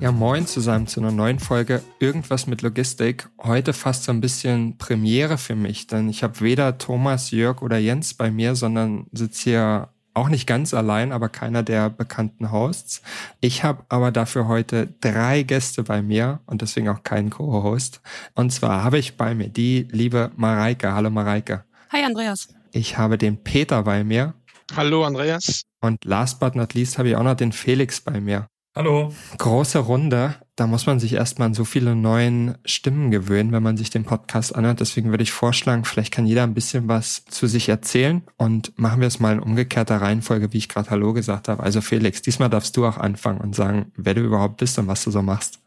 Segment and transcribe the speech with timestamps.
[0.00, 3.28] Ja, moin zusammen zu einer neuen Folge Irgendwas mit Logistik.
[3.42, 7.78] Heute fast so ein bisschen Premiere für mich, denn ich habe weder Thomas, Jörg oder
[7.78, 13.02] Jens bei mir, sondern sitze hier auch nicht ganz allein, aber keiner der bekannten Hosts.
[13.40, 18.00] Ich habe aber dafür heute drei Gäste bei mir und deswegen auch keinen Co-Host.
[18.36, 20.92] Und zwar habe ich bei mir die liebe Mareike.
[20.92, 21.64] Hallo Mareike.
[21.90, 22.48] Hi Andreas.
[22.70, 24.34] Ich habe den Peter bei mir.
[24.76, 25.62] Hallo Andreas.
[25.80, 28.46] Und last but not least habe ich auch noch den Felix bei mir.
[28.78, 29.12] Hallo.
[29.38, 30.36] Große Runde.
[30.54, 34.04] Da muss man sich erstmal an so viele neuen Stimmen gewöhnen, wenn man sich den
[34.04, 34.78] Podcast anhört.
[34.78, 39.00] Deswegen würde ich vorschlagen, vielleicht kann jeder ein bisschen was zu sich erzählen und machen
[39.00, 41.60] wir es mal in umgekehrter Reihenfolge, wie ich gerade Hallo gesagt habe.
[41.60, 45.02] Also Felix, diesmal darfst du auch anfangen und sagen, wer du überhaupt bist und was
[45.02, 45.58] du so machst.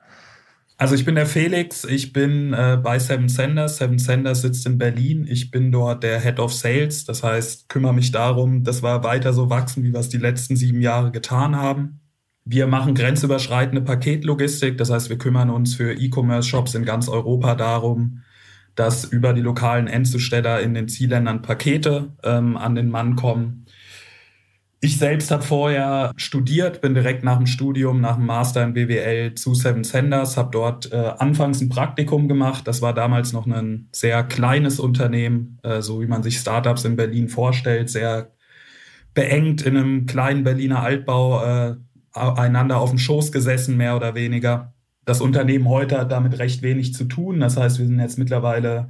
[0.77, 3.75] Also ich bin der Felix, ich bin äh, bei Seven Senders.
[3.75, 5.27] Seven Senders sitzt in Berlin.
[5.29, 7.03] Ich bin dort der Head of Sales.
[7.03, 10.55] Das heißt, kümmere mich darum, dass wir weiter so wachsen, wie wir es die letzten
[10.55, 11.97] sieben Jahre getan haben.
[12.43, 18.23] Wir machen grenzüberschreitende Paketlogistik, das heißt, wir kümmern uns für E-Commerce-Shops in ganz Europa darum,
[18.75, 23.65] dass über die lokalen Endzusteller in den Zielländern Pakete ähm, an den Mann kommen.
[24.83, 29.35] Ich selbst habe vorher studiert, bin direkt nach dem Studium, nach dem Master in BWL
[29.35, 32.67] zu Seven Senders, habe dort äh, anfangs ein Praktikum gemacht.
[32.67, 36.95] Das war damals noch ein sehr kleines Unternehmen, äh, so wie man sich Startups in
[36.95, 38.31] Berlin vorstellt, sehr
[39.13, 41.43] beengt in einem kleinen Berliner Altbau.
[41.43, 41.75] Äh,
[42.13, 44.73] einander auf dem Schoß gesessen, mehr oder weniger.
[45.05, 47.39] Das Unternehmen heute hat damit recht wenig zu tun.
[47.39, 48.89] Das heißt, wir sind jetzt mittlerweile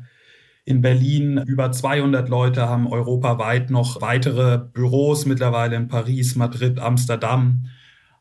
[0.65, 7.65] in Berlin über 200 Leute, haben europaweit noch weitere Büros, mittlerweile in Paris, Madrid, Amsterdam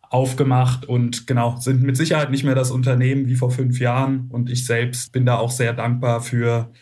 [0.03, 4.28] aufgemacht und genau, sind mit Sicherheit nicht mehr das Unternehmen wie vor fünf Jahren.
[4.31, 6.72] Und ich selbst bin da auch sehr dankbar für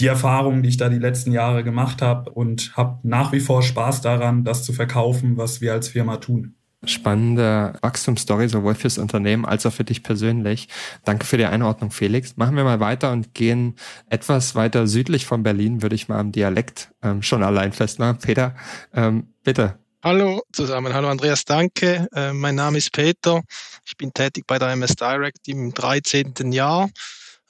[0.00, 3.62] die Erfahrungen, die ich da die letzten Jahre gemacht habe und habe nach wie vor
[3.62, 6.56] Spaß daran, das zu verkaufen, was wir als Firma tun
[6.90, 10.68] spannende Wachstumsstory, sowohl fürs Unternehmen als auch für dich persönlich.
[11.04, 12.36] Danke für die Einordnung, Felix.
[12.36, 13.76] Machen wir mal weiter und gehen
[14.08, 18.18] etwas weiter südlich von Berlin, würde ich mal am Dialekt ähm, schon allein festmachen.
[18.18, 18.54] Peter,
[18.94, 19.78] ähm, bitte.
[20.02, 22.06] Hallo zusammen, hallo Andreas, danke.
[22.14, 23.40] Äh, mein Name ist Peter.
[23.86, 26.52] Ich bin tätig bei der MS Direct im 13.
[26.52, 26.90] Jahr.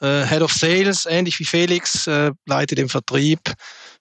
[0.00, 3.40] Äh, Head of Sales, ähnlich wie Felix, äh, leite den Vertrieb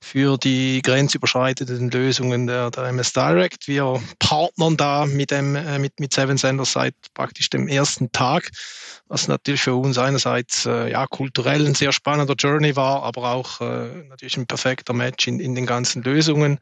[0.04, 3.68] für die grenzüberschreitenden Lösungen der, der MS Direct.
[3.68, 8.50] Wir partnern da mit, dem, äh, mit, mit Seven Senders seit praktisch dem ersten Tag,
[9.08, 13.62] was natürlich für uns einerseits äh, ja, kulturell ein sehr spannender Journey war, aber auch
[13.62, 16.60] äh, natürlich ein perfekter Match in, in den ganzen Lösungen.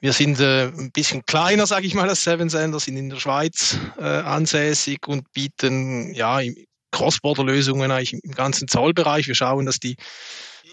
[0.00, 3.20] Wir sind äh, ein bisschen kleiner, sage ich mal, als Seven Senders, sind in der
[3.20, 6.40] Schweiz äh, ansässig und bieten ja
[6.92, 9.28] Cross-Border-Lösungen eigentlich im ganzen Zollbereich.
[9.28, 9.96] Wir schauen, dass die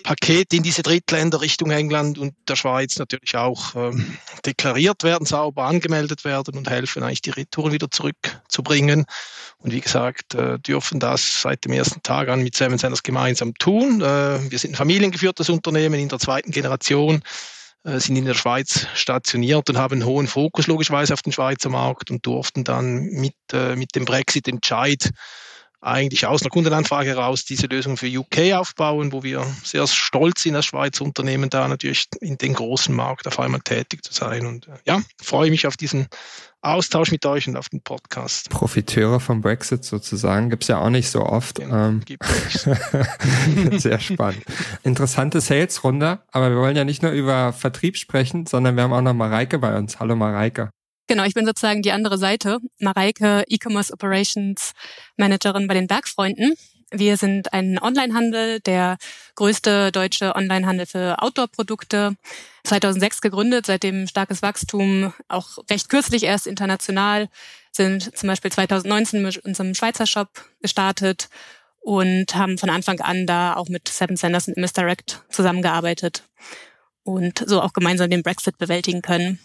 [0.03, 5.65] Pakete in diese Drittländer Richtung England und der Schweiz natürlich auch ähm, deklariert werden, sauber
[5.65, 9.05] angemeldet werden und helfen eigentlich die Retouren wieder zurückzubringen.
[9.59, 13.53] Und wie gesagt, äh, dürfen das seit dem ersten Tag an mit Seven Senders gemeinsam
[13.55, 14.01] tun.
[14.01, 17.21] Äh, wir sind ein familiengeführtes Unternehmen in der zweiten Generation
[17.83, 21.69] äh, sind in der Schweiz stationiert und haben einen hohen Fokus logischerweise auf den Schweizer
[21.69, 25.11] Markt und durften dann mit, äh, mit dem Brexit-Entscheid
[25.87, 30.55] eigentlich aus einer Kundenanfrage heraus diese Lösung für UK aufbauen, wo wir sehr stolz sind
[30.55, 34.45] als Schweizer Unternehmen da natürlich in den großen Markt auf einmal tätig zu sein.
[34.45, 36.07] Und äh, ja, freue mich auf diesen
[36.61, 38.49] Austausch mit euch und auf den Podcast.
[38.49, 41.55] Profiteure vom Brexit sozusagen gibt es ja auch nicht so oft.
[41.55, 42.01] Genau, ähm,
[43.79, 44.43] sehr spannend.
[44.83, 49.01] Interessante Sales-Runde, aber wir wollen ja nicht nur über Vertrieb sprechen, sondern wir haben auch
[49.01, 49.99] noch Mareike bei uns.
[49.99, 50.69] Hallo Mareike.
[51.07, 52.59] Genau, ich bin sozusagen die andere Seite.
[52.79, 54.73] Mareike, E-Commerce Operations
[55.15, 56.55] Managerin bei den Bergfreunden.
[56.91, 58.97] Wir sind ein Onlinehandel, der
[59.35, 62.15] größte deutsche Onlinehandel für Outdoor-Produkte.
[62.63, 67.29] 2006 gegründet, seitdem starkes Wachstum, auch recht kürzlich erst international,
[67.71, 70.29] sind zum Beispiel 2019 mit unserem Schweizer Shop
[70.61, 71.29] gestartet
[71.79, 76.23] und haben von Anfang an da auch mit Seven Senders und Misdirect zusammengearbeitet
[77.03, 79.39] und so auch gemeinsam den Brexit bewältigen können.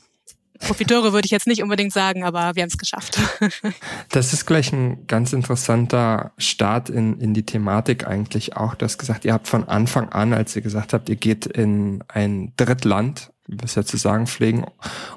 [0.63, 3.19] Profiteure würde ich jetzt nicht unbedingt sagen, aber wir haben es geschafft.
[4.11, 8.75] Das ist gleich ein ganz interessanter Start in, in die Thematik eigentlich auch.
[8.75, 12.05] Du hast gesagt, ihr habt von Anfang an, als ihr gesagt habt, ihr geht in
[12.09, 14.65] ein Drittland, wir es ja zu sagen pflegen,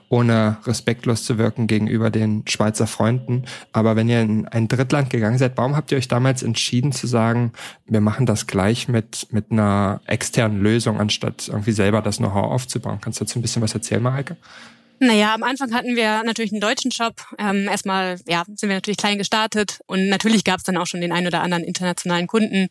[0.10, 3.44] ohne respektlos zu wirken gegenüber den Schweizer Freunden.
[3.72, 7.08] Aber wenn ihr in ein Drittland gegangen seid, warum habt ihr euch damals entschieden zu
[7.08, 7.52] sagen,
[7.86, 13.00] wir machen das gleich mit, mit einer externen Lösung, anstatt irgendwie selber das Know-how aufzubauen?
[13.02, 14.38] Kannst du dazu ein bisschen was erzählen, Mareike?
[15.00, 17.16] Naja, am Anfang hatten wir natürlich einen deutschen Shop.
[17.38, 21.02] Ähm, erstmal ja, sind wir natürlich klein gestartet und natürlich gab es dann auch schon
[21.02, 22.70] den einen oder anderen internationalen Kunden.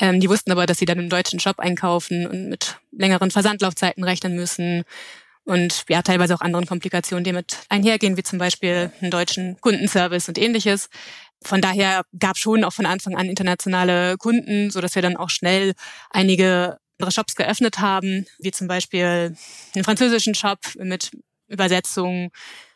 [0.00, 4.04] Ähm, die wussten aber, dass sie dann im deutschen Shop einkaufen und mit längeren Versandlaufzeiten
[4.04, 4.84] rechnen müssen
[5.44, 10.28] und ja, teilweise auch anderen Komplikationen, die mit einhergehen, wie zum Beispiel einen deutschen Kundenservice
[10.28, 10.88] und ähnliches.
[11.42, 15.28] Von daher gab schon auch von Anfang an internationale Kunden, so dass wir dann auch
[15.28, 15.74] schnell
[16.10, 19.36] einige andere Shops geöffnet haben, wie zum Beispiel
[19.74, 21.10] einen französischen Shop mit
[21.54, 22.30] Übersetzung,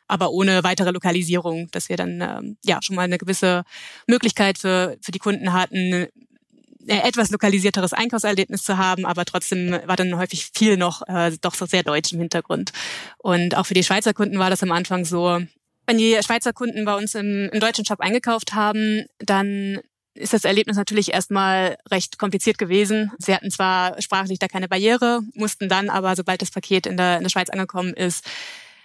[0.06, 3.64] aber ohne weitere Lokalisierung, dass wir dann ähm, ja schon mal eine gewisse
[4.06, 6.08] Möglichkeit für, für die Kunden hatten,
[6.88, 11.54] äh, etwas lokalisierteres Einkaufserlebnis zu haben, aber trotzdem war dann häufig viel noch äh, doch
[11.54, 12.72] so sehr deutsch im Hintergrund.
[13.18, 15.38] Und auch für die Schweizer Kunden war das am Anfang so,
[15.86, 19.80] wenn die Schweizer Kunden bei uns im, im deutschen Shop eingekauft haben, dann
[20.14, 23.12] ist das Erlebnis natürlich erstmal recht kompliziert gewesen.
[23.18, 27.18] Sie hatten zwar sprachlich da keine Barriere, mussten dann aber, sobald das Paket in der,
[27.18, 28.24] in der Schweiz angekommen ist,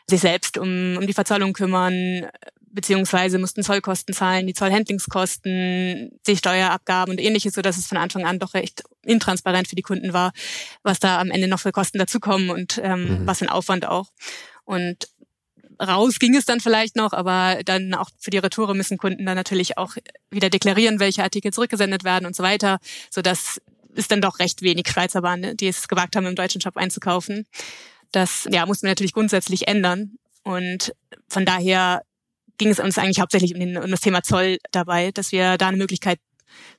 [0.10, 2.28] sich selbst um, um die Verzollung kümmern,
[2.74, 8.26] beziehungsweise mussten Zollkosten zahlen, die Zollhandlingskosten, die Steuerabgaben und ähnliches, so dass es von Anfang
[8.26, 10.34] an doch recht intransparent für die Kunden war,
[10.82, 13.28] was da am Ende noch für Kosten dazukommen und ähm, mhm.
[13.28, 14.08] was für ein Aufwand auch.
[14.66, 15.08] Und
[15.80, 19.36] raus ging es dann vielleicht noch, aber dann auch für die Retoure müssen Kunden dann
[19.36, 19.96] natürlich auch
[20.32, 22.80] wieder deklarieren, welche Artikel zurückgesendet werden und so weiter,
[23.10, 23.62] so dass
[23.96, 27.46] es dann doch recht wenig Schweizer waren, die es gewagt haben, im deutschen Shop einzukaufen.
[28.14, 30.14] Das ja, mussten wir natürlich grundsätzlich ändern.
[30.44, 30.94] Und
[31.28, 32.04] von daher
[32.58, 35.68] ging es uns eigentlich hauptsächlich um, den, um das Thema Zoll dabei, dass wir da
[35.68, 36.20] eine Möglichkeit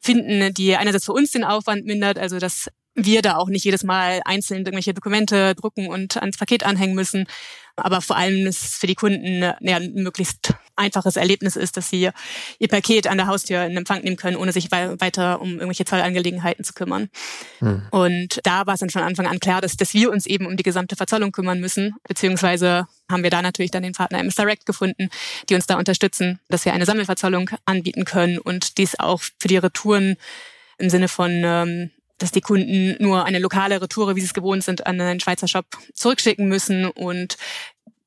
[0.01, 3.83] finden, die einerseits für uns den Aufwand mindert, also dass wir da auch nicht jedes
[3.83, 7.27] Mal einzeln irgendwelche Dokumente drucken und ans Paket anhängen müssen.
[7.75, 12.11] Aber vor allem ist für die Kunden ja, möglichst einfaches Erlebnis ist, dass sie
[12.59, 16.65] ihr Paket an der Haustür in Empfang nehmen können, ohne sich weiter um irgendwelche Zollangelegenheiten
[16.65, 17.09] zu kümmern.
[17.61, 17.83] Hm.
[17.91, 20.57] Und da war es dann von Anfang an klar, dass, dass wir uns eben um
[20.57, 24.67] die gesamte Verzollung kümmern müssen, beziehungsweise haben wir da natürlich dann den Partner MS Direct
[24.67, 25.11] gefunden,
[25.49, 29.57] die uns da unterstützen, dass wir eine Sammelverzollung anbieten können und dies auch für die
[29.57, 30.17] Retouren
[30.79, 34.63] im Sinne von ähm, dass die Kunden nur eine lokale Retoure, wie sie es gewohnt
[34.63, 37.37] sind, an einen Schweizer Shop zurückschicken müssen und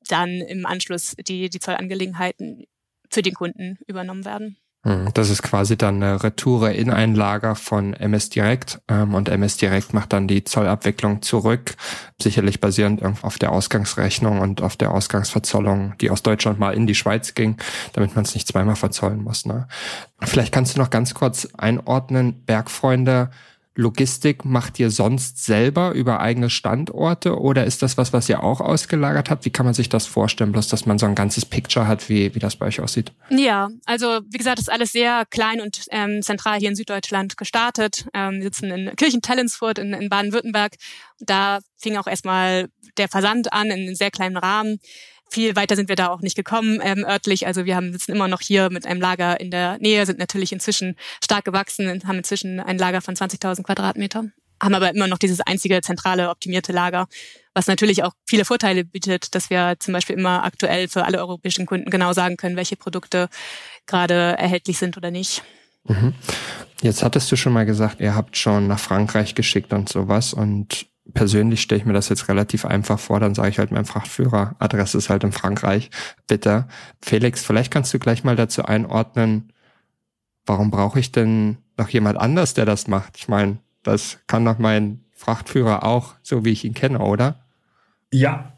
[0.07, 2.65] dann im Anschluss die, die Zollangelegenheiten
[3.09, 4.57] für den Kunden übernommen werden.
[4.83, 9.27] Hm, das ist quasi dann eine Retoure in ein Lager von MS Direct ähm, und
[9.27, 11.75] MS Direct macht dann die Zollabwicklung zurück,
[12.21, 16.95] sicherlich basierend auf der Ausgangsrechnung und auf der Ausgangsverzollung, die aus Deutschland mal in die
[16.95, 17.57] Schweiz ging,
[17.93, 19.45] damit man es nicht zweimal verzollen muss.
[19.45, 19.67] Ne?
[20.21, 23.31] Vielleicht kannst du noch ganz kurz einordnen, Bergfreunde,
[23.77, 28.59] Logistik macht ihr sonst selber über eigene Standorte oder ist das was, was ihr auch
[28.59, 29.45] ausgelagert habt?
[29.45, 32.33] Wie kann man sich das vorstellen, bloß dass man so ein ganzes Picture hat, wie,
[32.33, 33.13] wie das bei euch aussieht?
[33.29, 38.07] Ja, also wie gesagt, ist alles sehr klein und ähm, zentral hier in Süddeutschland gestartet.
[38.15, 40.73] Ähm, wir sitzen in Kirchen-Tellensfurt in, in Baden-Württemberg.
[41.19, 44.79] Da fing auch erstmal der Versand an in einem sehr kleinen Rahmen.
[45.29, 47.47] Viel weiter sind wir da auch nicht gekommen ähm, örtlich.
[47.47, 50.51] Also wir haben sitzen immer noch hier mit einem Lager in der Nähe, sind natürlich
[50.51, 54.25] inzwischen stark gewachsen und haben inzwischen ein Lager von 20.000 Quadratmeter.
[54.61, 57.07] Haben aber immer noch dieses einzige zentrale optimierte Lager,
[57.53, 61.65] was natürlich auch viele Vorteile bietet, dass wir zum Beispiel immer aktuell für alle europäischen
[61.67, 63.29] Kunden genau sagen können, welche Produkte
[63.85, 65.43] gerade erhältlich sind oder nicht.
[65.87, 66.13] Mhm.
[66.81, 70.87] Jetzt hattest du schon mal gesagt, ihr habt schon nach Frankreich geschickt und sowas und
[71.13, 74.55] persönlich stelle ich mir das jetzt relativ einfach vor, dann sage ich halt meinem Frachtführer,
[74.59, 75.89] Adresse ist halt in Frankreich,
[76.27, 76.67] bitte.
[77.01, 79.53] Felix, vielleicht kannst du gleich mal dazu einordnen,
[80.45, 83.17] warum brauche ich denn noch jemand anders, der das macht?
[83.17, 87.39] Ich meine, das kann doch mein Frachtführer auch, so wie ich ihn kenne, oder?
[88.11, 88.53] Ja,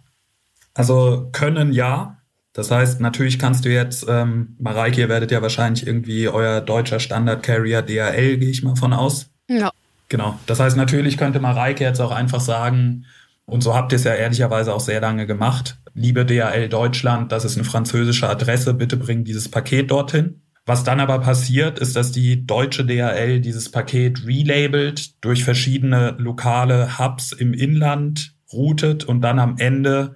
[0.73, 2.17] also können ja.
[2.53, 6.99] Das heißt, natürlich kannst du jetzt, ähm, Mareike, ihr werdet ja wahrscheinlich irgendwie euer deutscher
[6.99, 9.29] Standard-Carrier DHL, gehe ich mal von aus.
[9.47, 9.71] Ja.
[10.09, 10.39] Genau.
[10.47, 13.05] Das heißt, natürlich könnte Mareike jetzt auch einfach sagen,
[13.45, 17.45] und so habt ihr es ja ehrlicherweise auch sehr lange gemacht, liebe DHL Deutschland, das
[17.45, 20.41] ist eine französische Adresse, bitte bring dieses Paket dorthin.
[20.65, 26.99] Was dann aber passiert, ist, dass die deutsche DHL dieses Paket relabelt, durch verschiedene lokale
[26.99, 30.15] Hubs im Inland routet und dann am Ende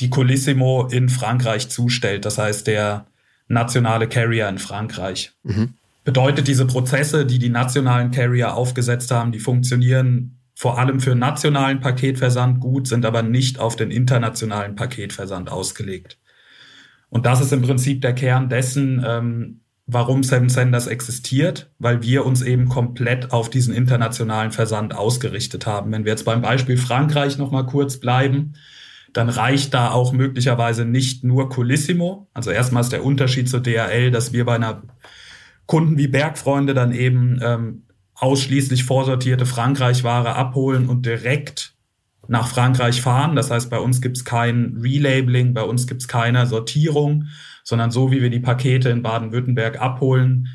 [0.00, 2.26] die Colissimo in Frankreich zustellt.
[2.26, 3.06] Das heißt, der
[3.48, 5.32] nationale Carrier in Frankreich.
[5.44, 5.74] Mhm
[6.10, 11.78] bedeutet, diese Prozesse, die die nationalen Carrier aufgesetzt haben, die funktionieren vor allem für nationalen
[11.78, 16.18] Paketversand gut, sind aber nicht auf den internationalen Paketversand ausgelegt.
[17.10, 22.26] Und das ist im Prinzip der Kern dessen, ähm, warum Seven Senders existiert, weil wir
[22.26, 25.92] uns eben komplett auf diesen internationalen Versand ausgerichtet haben.
[25.92, 28.54] Wenn wir jetzt beim Beispiel Frankreich nochmal kurz bleiben,
[29.12, 32.28] dann reicht da auch möglicherweise nicht nur Colissimo.
[32.34, 34.82] Also erstmal ist der Unterschied zu DHL, dass wir bei einer
[35.70, 37.84] Kunden wie Bergfreunde dann eben ähm,
[38.16, 41.76] ausschließlich vorsortierte Frankreich-Ware abholen und direkt
[42.26, 43.36] nach Frankreich fahren.
[43.36, 47.26] Das heißt, bei uns gibt es kein Relabeling, bei uns gibt es keine Sortierung,
[47.62, 50.48] sondern so wie wir die Pakete in Baden-Württemberg abholen,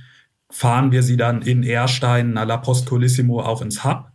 [0.50, 4.08] fahren wir sie dann in Erstein, à la Post Colissimo auch ins Hub.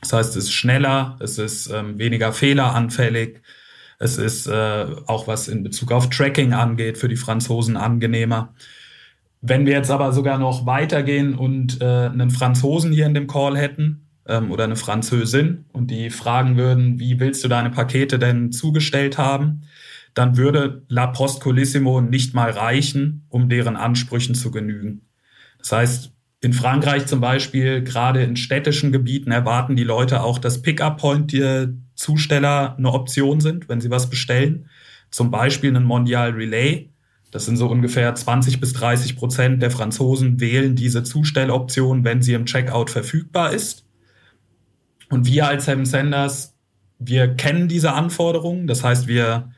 [0.00, 3.40] Das heißt, es ist schneller, es ist ähm, weniger fehleranfällig,
[4.00, 8.54] es ist äh, auch was in Bezug auf Tracking angeht, für die Franzosen angenehmer.
[9.40, 13.56] Wenn wir jetzt aber sogar noch weitergehen und äh, einen Franzosen hier in dem Call
[13.56, 18.50] hätten ähm, oder eine Französin und die fragen würden, wie willst du deine Pakete denn
[18.50, 19.62] zugestellt haben,
[20.14, 25.02] dann würde La Post Colissimo nicht mal reichen, um deren Ansprüchen zu genügen.
[25.58, 30.62] Das heißt, in Frankreich zum Beispiel, gerade in städtischen Gebieten, erwarten die Leute auch, dass
[30.62, 34.68] Pickup-Point die Zusteller eine Option sind, wenn sie was bestellen.
[35.10, 36.90] Zum Beispiel einen Mondial Relay.
[37.30, 42.32] Das sind so ungefähr 20 bis 30 Prozent der Franzosen wählen diese Zustelloption, wenn sie
[42.32, 43.84] im Checkout verfügbar ist.
[45.10, 46.54] Und wir als Seven Senders,
[46.98, 48.66] wir kennen diese Anforderungen.
[48.66, 49.50] Das heißt, wir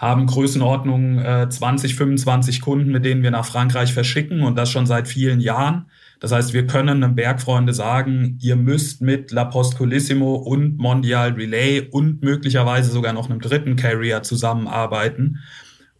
[0.00, 4.86] haben Größenordnung äh, 20, 25 Kunden, mit denen wir nach Frankreich verschicken und das schon
[4.86, 5.90] seit vielen Jahren.
[6.20, 11.32] Das heißt, wir können einem Bergfreunde sagen, ihr müsst mit La Poste Colissimo und Mondial
[11.32, 15.40] Relay und möglicherweise sogar noch einem dritten Carrier zusammenarbeiten,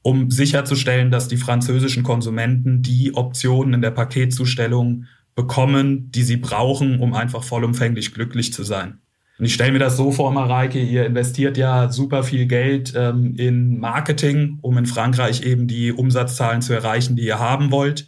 [0.02, 5.04] um sicherzustellen, dass die französischen Konsumenten die Optionen in der Paketzustellung
[5.34, 9.00] bekommen, die sie brauchen, um einfach vollumfänglich glücklich zu sein.
[9.38, 13.34] Und ich stelle mir das so vor, Mareike, ihr investiert ja super viel Geld ähm,
[13.36, 18.06] in Marketing, um in Frankreich eben die Umsatzzahlen zu erreichen, die ihr haben wollt.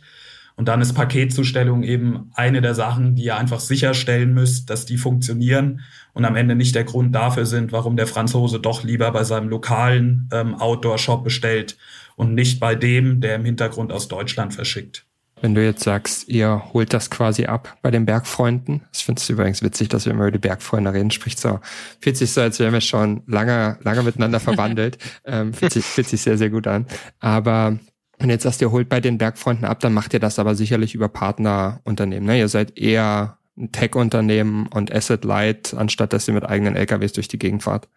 [0.57, 4.99] Und dann ist Paketzustellung eben eine der Sachen, die ihr einfach sicherstellen müsst, dass die
[4.99, 5.81] funktionieren
[6.15, 9.49] und am Ende nicht der Grund dafür sind, warum der Franzose doch lieber bei seinem
[9.49, 11.77] lokalen ähm, Outdoor-Shop bestellt
[12.17, 15.07] und nicht bei dem, der im Hintergrund aus Deutschland verschickt.
[15.41, 18.83] Wenn du jetzt sagst, ihr holt das quasi ab bei den Bergfreunden.
[18.93, 21.11] Das findest du übrigens witzig, dass wir immer über die Bergfreunde reden.
[21.11, 21.59] Spricht so,
[22.01, 24.99] fühlt sich so, als wären wir schon lange, lange miteinander verwandelt.
[25.25, 26.87] ähm, fühlt, sich, fühlt sich sehr, sehr gut an.
[27.19, 27.77] Aber
[28.21, 30.95] wenn jetzt sagst, ihr holt bei den Bergfreunden ab, dann macht ihr das aber sicherlich
[30.95, 32.25] über Partnerunternehmen.
[32.25, 32.39] Ne?
[32.39, 37.29] Ihr seid eher ein Tech-Unternehmen und Asset Light, anstatt dass ihr mit eigenen LKWs durch
[37.29, 37.89] die Gegend fahrt.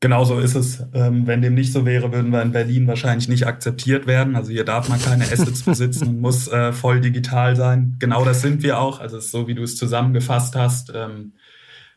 [0.00, 0.84] Genauso ist es.
[0.94, 4.36] Ähm, wenn dem nicht so wäre, würden wir in Berlin wahrscheinlich nicht akzeptiert werden.
[4.36, 7.96] Also hier darf man keine Assets besitzen muss äh, voll digital sein.
[7.98, 9.00] Genau das sind wir auch.
[9.00, 10.92] Also so, wie du es zusammengefasst hast.
[10.94, 11.32] Ähm,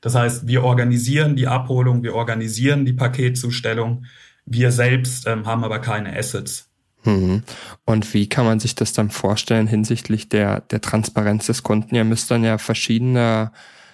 [0.02, 4.06] das heißt, wir organisieren die Abholung, wir organisieren die Paketzustellung.
[4.46, 6.71] Wir selbst ähm, haben aber keine Assets.
[7.04, 7.44] Mhm.
[7.86, 11.96] Und wie kann man sich das dann vorstellen hinsichtlich der, der Transparenz des Kunden?
[11.96, 13.52] Ihr müsst dann ja verschiedene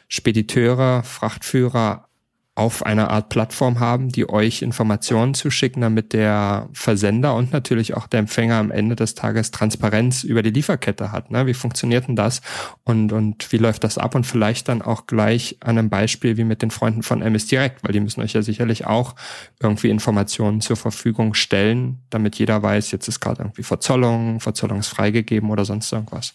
[0.09, 2.06] Spediteure, Frachtführer
[2.57, 8.07] auf einer Art Plattform haben, die euch Informationen zuschicken, damit der Versender und natürlich auch
[8.07, 11.29] der Empfänger am Ende des Tages Transparenz über die Lieferkette hat.
[11.29, 11.45] Ne?
[11.45, 12.41] Wie funktioniert denn das
[12.83, 14.15] und, und wie läuft das ab?
[14.15, 17.83] Und vielleicht dann auch gleich an einem Beispiel wie mit den Freunden von MS Direct,
[17.83, 19.13] weil die müssen euch ja sicherlich auch
[19.61, 24.87] irgendwie Informationen zur Verfügung stellen, damit jeder weiß, jetzt ist gerade irgendwie Verzollung, Verzollung ist
[24.87, 26.33] freigegeben oder sonst irgendwas.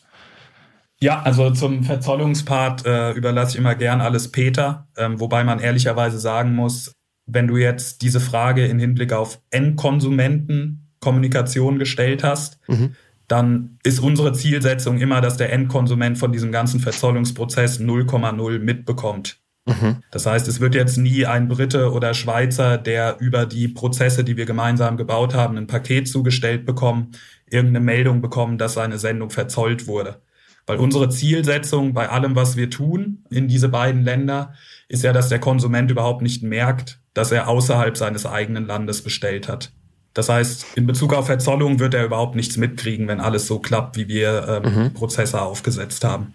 [1.03, 6.21] Ja, also zum Verzollungspart äh, überlasse ich immer gern alles Peter, ähm, wobei man ehrlicherweise
[6.21, 6.95] sagen muss,
[7.27, 12.95] wenn du jetzt diese Frage in Hinblick auf Endkonsumentenkommunikation gestellt hast, mhm.
[13.27, 19.41] dann ist unsere Zielsetzung immer, dass der Endkonsument von diesem ganzen Verzollungsprozess 0,0 mitbekommt.
[19.67, 20.05] Mhm.
[20.13, 24.37] Das heißt, es wird jetzt nie ein Brite oder Schweizer, der über die Prozesse, die
[24.37, 27.11] wir gemeinsam gebaut haben, ein Paket zugestellt bekommen,
[27.51, 30.23] irgendeine Meldung bekommen, dass seine Sendung verzollt wurde.
[30.66, 34.54] Weil unsere Zielsetzung bei allem, was wir tun in diese beiden Länder,
[34.88, 39.49] ist ja, dass der Konsument überhaupt nicht merkt, dass er außerhalb seines eigenen Landes bestellt
[39.49, 39.73] hat.
[40.14, 43.97] Das heißt, in Bezug auf Verzollung wird er überhaupt nichts mitkriegen, wenn alles so klappt,
[43.97, 44.95] wie wir ähm, mhm.
[44.95, 46.35] Prozesse aufgesetzt haben.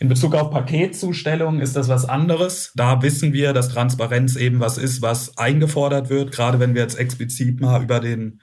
[0.00, 2.72] In Bezug auf Paketzustellung ist das was anderes.
[2.74, 6.98] Da wissen wir, dass Transparenz eben was ist, was eingefordert wird, gerade wenn wir jetzt
[6.98, 8.40] explizit mal über den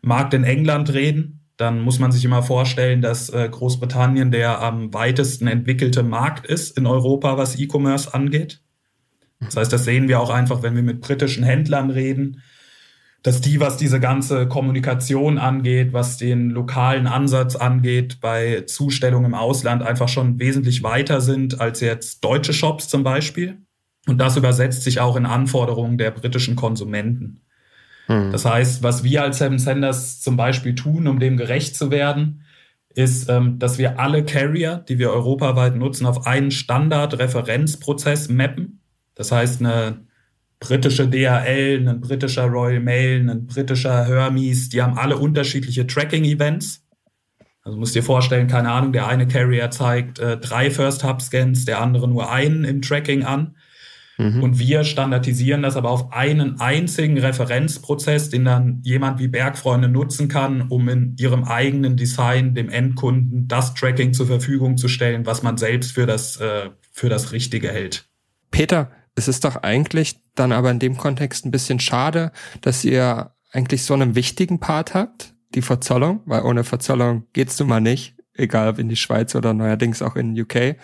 [0.00, 4.92] Markt in England reden dann muss man sich immer vorstellen, dass äh, Großbritannien der am
[4.92, 8.60] weitesten entwickelte Markt ist in Europa, was E-Commerce angeht.
[9.40, 12.42] Das heißt, das sehen wir auch einfach, wenn wir mit britischen Händlern reden,
[13.22, 19.34] dass die, was diese ganze Kommunikation angeht, was den lokalen Ansatz angeht, bei Zustellung im
[19.34, 23.62] Ausland einfach schon wesentlich weiter sind als jetzt deutsche Shops zum Beispiel.
[24.06, 27.40] Und das übersetzt sich auch in Anforderungen der britischen Konsumenten.
[28.08, 28.30] Mhm.
[28.32, 32.42] Das heißt, was wir als Seven Senders zum Beispiel tun, um dem gerecht zu werden,
[32.94, 38.80] ist, ähm, dass wir alle Carrier, die wir europaweit nutzen, auf einen Standard-Referenzprozess mappen.
[39.14, 40.04] Das heißt, eine
[40.60, 46.82] britische DHL, ein britischer Royal Mail, ein britischer Hermes, die haben alle unterschiedliche Tracking-Events.
[47.62, 51.64] Also musst dir vorstellen, keine Ahnung, der eine Carrier zeigt äh, drei First Hub Scans,
[51.64, 53.56] der andere nur einen im Tracking an.
[54.18, 54.42] Mhm.
[54.42, 60.28] Und wir standardisieren das aber auf einen einzigen Referenzprozess, den dann jemand wie Bergfreunde nutzen
[60.28, 65.42] kann, um in ihrem eigenen Design dem Endkunden das Tracking zur Verfügung zu stellen, was
[65.42, 68.06] man selbst für das, äh, für das Richtige hält.
[68.50, 73.32] Peter, es ist doch eigentlich dann aber in dem Kontext ein bisschen schade, dass ihr
[73.52, 78.16] eigentlich so einen wichtigen Part habt, die Verzollung, weil ohne Verzollung geht's nun mal nicht,
[78.34, 80.76] egal ob in die Schweiz oder neuerdings auch in UK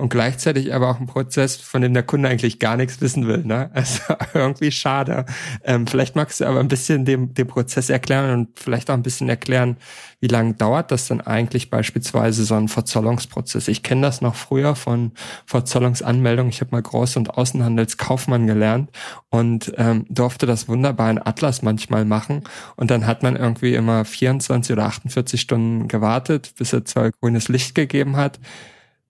[0.00, 3.44] und gleichzeitig aber auch ein Prozess, von dem der Kunde eigentlich gar nichts wissen will.
[3.44, 3.70] Ne?
[3.80, 5.24] Also irgendwie schade.
[5.64, 9.02] Ähm, vielleicht magst du aber ein bisschen dem, dem Prozess erklären und vielleicht auch ein
[9.02, 9.76] bisschen erklären,
[10.20, 13.68] wie lange dauert das denn eigentlich beispielsweise so ein Verzollungsprozess?
[13.68, 15.12] Ich kenne das noch früher von
[15.46, 16.50] Verzollungsanmeldungen.
[16.50, 18.90] Ich habe mal Groß- und Außenhandelskaufmann gelernt
[19.30, 22.44] und ähm, durfte das wunderbar in Atlas manchmal machen.
[22.76, 27.48] Und dann hat man irgendwie immer 24 oder 48 Stunden gewartet, bis er Zoll grünes
[27.48, 28.38] Licht gegeben hat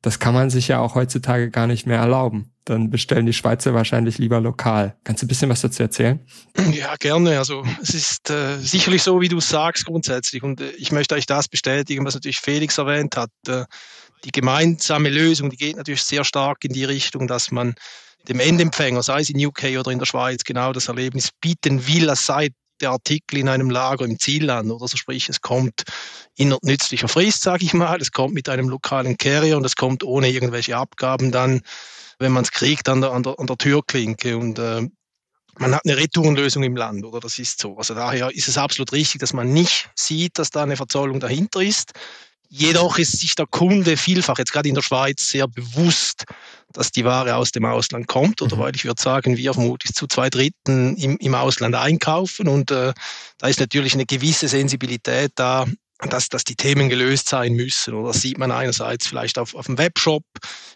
[0.02, 2.52] das kann man sich ja auch heutzutage gar nicht mehr erlauben.
[2.64, 4.96] Dann bestellen die Schweizer wahrscheinlich lieber lokal.
[5.04, 6.20] Kannst du ein bisschen was dazu erzählen?
[6.72, 7.38] Ja, gerne.
[7.38, 10.42] Also es ist äh, sicherlich so, wie du sagst grundsätzlich.
[10.42, 13.30] Und äh, ich möchte euch das bestätigen, was natürlich Felix erwähnt hat.
[13.46, 13.64] Äh,
[14.24, 17.74] die gemeinsame Lösung, die geht natürlich sehr stark in die Richtung, dass man
[18.28, 22.08] dem Endempfänger, sei es in UK oder in der Schweiz, genau das Erlebnis bieten will,
[22.10, 25.82] als sei der Artikel in einem Lager im Zielland oder so, sprich es kommt
[26.36, 30.02] in nützlicher Frist, sage ich mal, es kommt mit einem lokalen Carrier und es kommt
[30.02, 31.62] ohne irgendwelche Abgaben dann,
[32.18, 34.86] wenn man es kriegt, an der, an, der, an der Türklinke und äh,
[35.58, 37.76] man hat eine Retourenlösung im Land, oder das ist so.
[37.76, 41.60] Also daher ist es absolut richtig, dass man nicht sieht, dass da eine Verzollung dahinter
[41.60, 41.92] ist.
[42.52, 46.24] Jedoch ist sich der Kunde vielfach, jetzt gerade in der Schweiz, sehr bewusst,
[46.72, 48.42] dass die Ware aus dem Ausland kommt.
[48.42, 48.60] Oder mhm.
[48.60, 52.48] weil ich würde sagen, wir vermutlich zu zwei Dritten im, im Ausland einkaufen.
[52.48, 52.92] Und äh,
[53.38, 55.64] da ist natürlich eine gewisse Sensibilität da,
[56.08, 57.94] dass, dass die Themen gelöst sein müssen.
[57.94, 60.24] Oder das sieht man einerseits vielleicht auf, auf dem Webshop,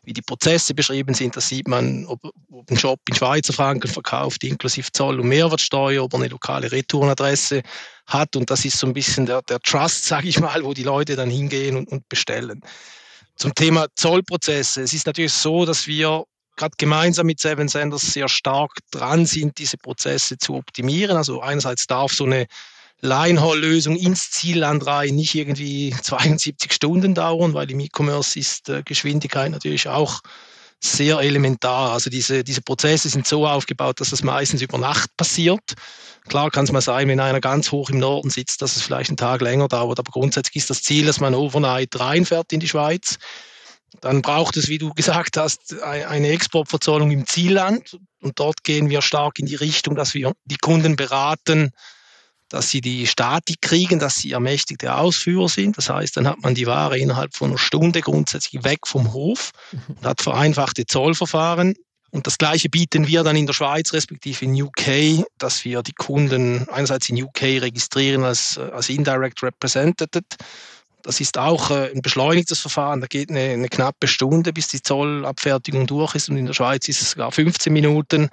[0.04, 1.36] wie die Prozesse beschrieben sind.
[1.36, 6.02] Das sieht man, ob, ob ein Shop in Schweizer Franken verkauft, inklusive Zoll und Mehrwertsteuer,
[6.02, 7.62] ob er eine lokale Retourenadresse
[8.06, 8.36] hat.
[8.36, 11.16] Und das ist so ein bisschen der, der Trust, sage ich mal, wo die Leute
[11.16, 12.60] dann hingehen und, und bestellen.
[13.36, 14.82] Zum Thema Zollprozesse.
[14.82, 16.24] Es ist natürlich so, dass wir
[16.56, 21.16] gerade gemeinsam mit Seven Senders sehr stark dran sind, diese Prozesse zu optimieren.
[21.16, 22.46] Also einerseits darf so eine
[23.00, 29.50] Line-Haul-Lösung ins Zielland rein nicht irgendwie 72 Stunden dauern, weil im E-Commerce ist äh, Geschwindigkeit
[29.50, 30.20] natürlich auch
[30.80, 31.92] sehr elementar.
[31.92, 35.74] Also diese, diese Prozesse sind so aufgebaut, dass das meistens über Nacht passiert.
[36.28, 39.10] Klar kann es mal sein, wenn einer ganz hoch im Norden sitzt, dass es vielleicht
[39.10, 42.68] einen Tag länger dauert, aber grundsätzlich ist das Ziel, dass man overnight reinfährt in die
[42.68, 43.18] Schweiz.
[44.00, 47.96] Dann braucht es, wie du gesagt hast, eine Exportverzollung im Zielland.
[48.20, 51.70] Und dort gehen wir stark in die Richtung, dass wir die Kunden beraten,
[52.54, 55.76] dass sie die Statik kriegen, dass sie ermächtigte Ausführer sind.
[55.76, 59.50] Das heißt, dann hat man die Ware innerhalb von einer Stunde grundsätzlich weg vom Hof
[59.88, 61.74] und hat vereinfachte Zollverfahren.
[62.12, 65.94] Und das Gleiche bieten wir dann in der Schweiz, respektive in UK, dass wir die
[65.94, 70.22] Kunden einerseits in UK registrieren als, als Indirect Represented.
[71.02, 73.00] Das ist auch äh, ein beschleunigtes Verfahren.
[73.00, 76.28] Da geht eine, eine knappe Stunde, bis die Zollabfertigung durch ist.
[76.28, 78.30] Und in der Schweiz ist es sogar 15 Minuten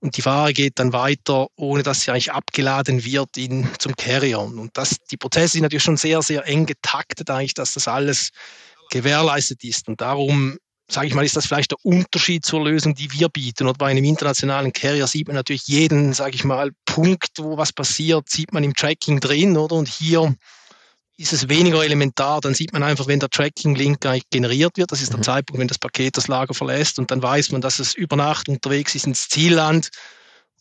[0.00, 4.40] und die Ware geht dann weiter, ohne dass sie eigentlich abgeladen wird in, zum Carrier.
[4.40, 8.30] Und das, die Prozesse sind natürlich schon sehr, sehr eng getaktet eigentlich, dass das alles
[8.90, 9.88] gewährleistet ist.
[9.88, 10.58] Und darum,
[10.90, 13.66] sage ich mal, ist das vielleicht der Unterschied zur Lösung, die wir bieten.
[13.66, 17.72] Und bei einem internationalen Carrier sieht man natürlich jeden, sage ich mal, Punkt, wo was
[17.72, 19.76] passiert, sieht man im Tracking drin, oder?
[19.76, 20.34] Und hier
[21.16, 22.40] ist es weniger elementar.
[22.40, 23.98] Dann sieht man einfach, wenn der Tracking-Link
[24.30, 25.24] generiert wird, das ist der mhm.
[25.24, 28.48] Zeitpunkt, wenn das Paket das Lager verlässt und dann weiß man, dass es über Nacht
[28.48, 29.90] unterwegs ist ins Zielland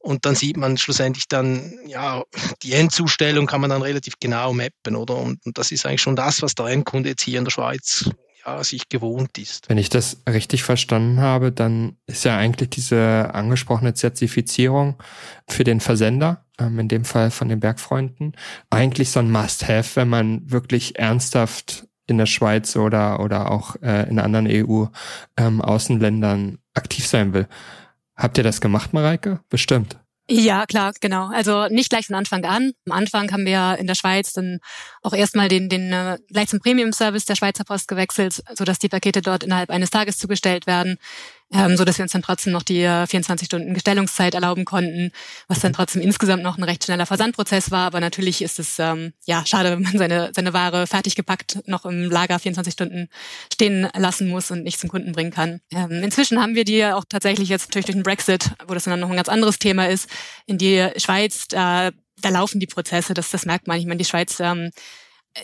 [0.03, 2.23] und dann sieht man schlussendlich dann, ja,
[2.61, 5.15] die Endzustellung kann man dann relativ genau mappen, oder?
[5.15, 8.09] Und, und das ist eigentlich schon das, was der Endkunde jetzt hier in der Schweiz
[8.45, 9.69] ja, sich gewohnt ist.
[9.69, 15.01] Wenn ich das richtig verstanden habe, dann ist ja eigentlich diese angesprochene Zertifizierung
[15.47, 18.33] für den Versender ähm, in dem Fall von den Bergfreunden,
[18.69, 24.09] eigentlich so ein Must-Have, wenn man wirklich ernsthaft in der Schweiz oder, oder auch äh,
[24.09, 27.47] in anderen EU-Außenländern ähm, aktiv sein will.
[28.15, 29.39] Habt ihr das gemacht, Mareike?
[29.49, 29.97] Bestimmt.
[30.29, 31.27] Ja, klar, genau.
[31.27, 32.71] Also nicht gleich von Anfang an.
[32.85, 34.59] Am Anfang haben wir in der Schweiz dann
[35.01, 38.87] auch erstmal den, den äh, gleich zum Premium-Service der Schweizer Post gewechselt, so dass die
[38.87, 40.97] Pakete dort innerhalb eines Tages zugestellt werden.
[41.53, 45.11] Ähm, so dass wir uns dann trotzdem noch die 24 Stunden Gestellungszeit erlauben konnten,
[45.47, 47.85] was dann trotzdem insgesamt noch ein recht schneller Versandprozess war.
[47.85, 51.85] Aber natürlich ist es ähm, ja schade, wenn man seine, seine Ware fertig gepackt noch
[51.85, 53.09] im Lager 24 Stunden
[53.51, 55.61] stehen lassen muss und nicht zum Kunden bringen kann.
[55.71, 58.99] Ähm, inzwischen haben wir die auch tatsächlich jetzt natürlich durch den Brexit, wo das dann
[58.99, 60.09] noch ein ganz anderes Thema ist,
[60.45, 63.77] in die Schweiz, da, da laufen die Prozesse, das, das merkt man.
[63.79, 64.71] Ich meine, die Schweiz ähm,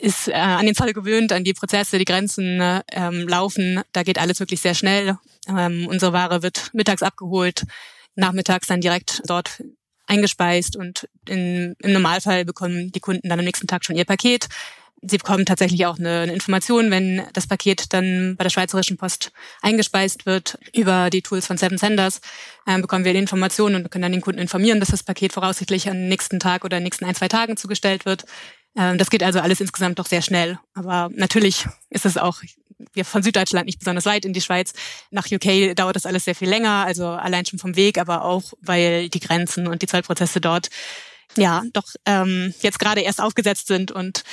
[0.01, 3.81] ist äh, an den Zoll gewöhnt, an die Prozesse, die Grenzen ähm, laufen.
[3.91, 5.17] Da geht alles wirklich sehr schnell.
[5.47, 7.65] Ähm, unsere Ware wird mittags abgeholt,
[8.15, 9.63] nachmittags dann direkt dort
[10.07, 14.47] eingespeist und in, im Normalfall bekommen die Kunden dann am nächsten Tag schon ihr Paket.
[15.01, 19.31] Sie bekommen tatsächlich auch eine, eine Information, wenn das Paket dann bei der Schweizerischen Post
[19.61, 22.19] eingespeist wird über die Tools von Seven Senders,
[22.65, 25.89] äh, bekommen wir die Informationen und können dann den Kunden informieren, dass das Paket voraussichtlich
[25.89, 28.25] am nächsten Tag oder nächsten ein, zwei Tagen zugestellt wird.
[28.79, 30.57] Ähm, das geht also alles insgesamt doch sehr schnell.
[30.73, 32.41] Aber natürlich ist es auch
[32.93, 34.71] wir von Süddeutschland nicht besonders weit in die Schweiz.
[35.11, 38.53] Nach UK dauert das alles sehr viel länger, also allein schon vom Weg, aber auch,
[38.61, 40.69] weil die Grenzen und die Zollprozesse dort
[41.35, 44.23] ja doch ähm, jetzt gerade erst aufgesetzt sind und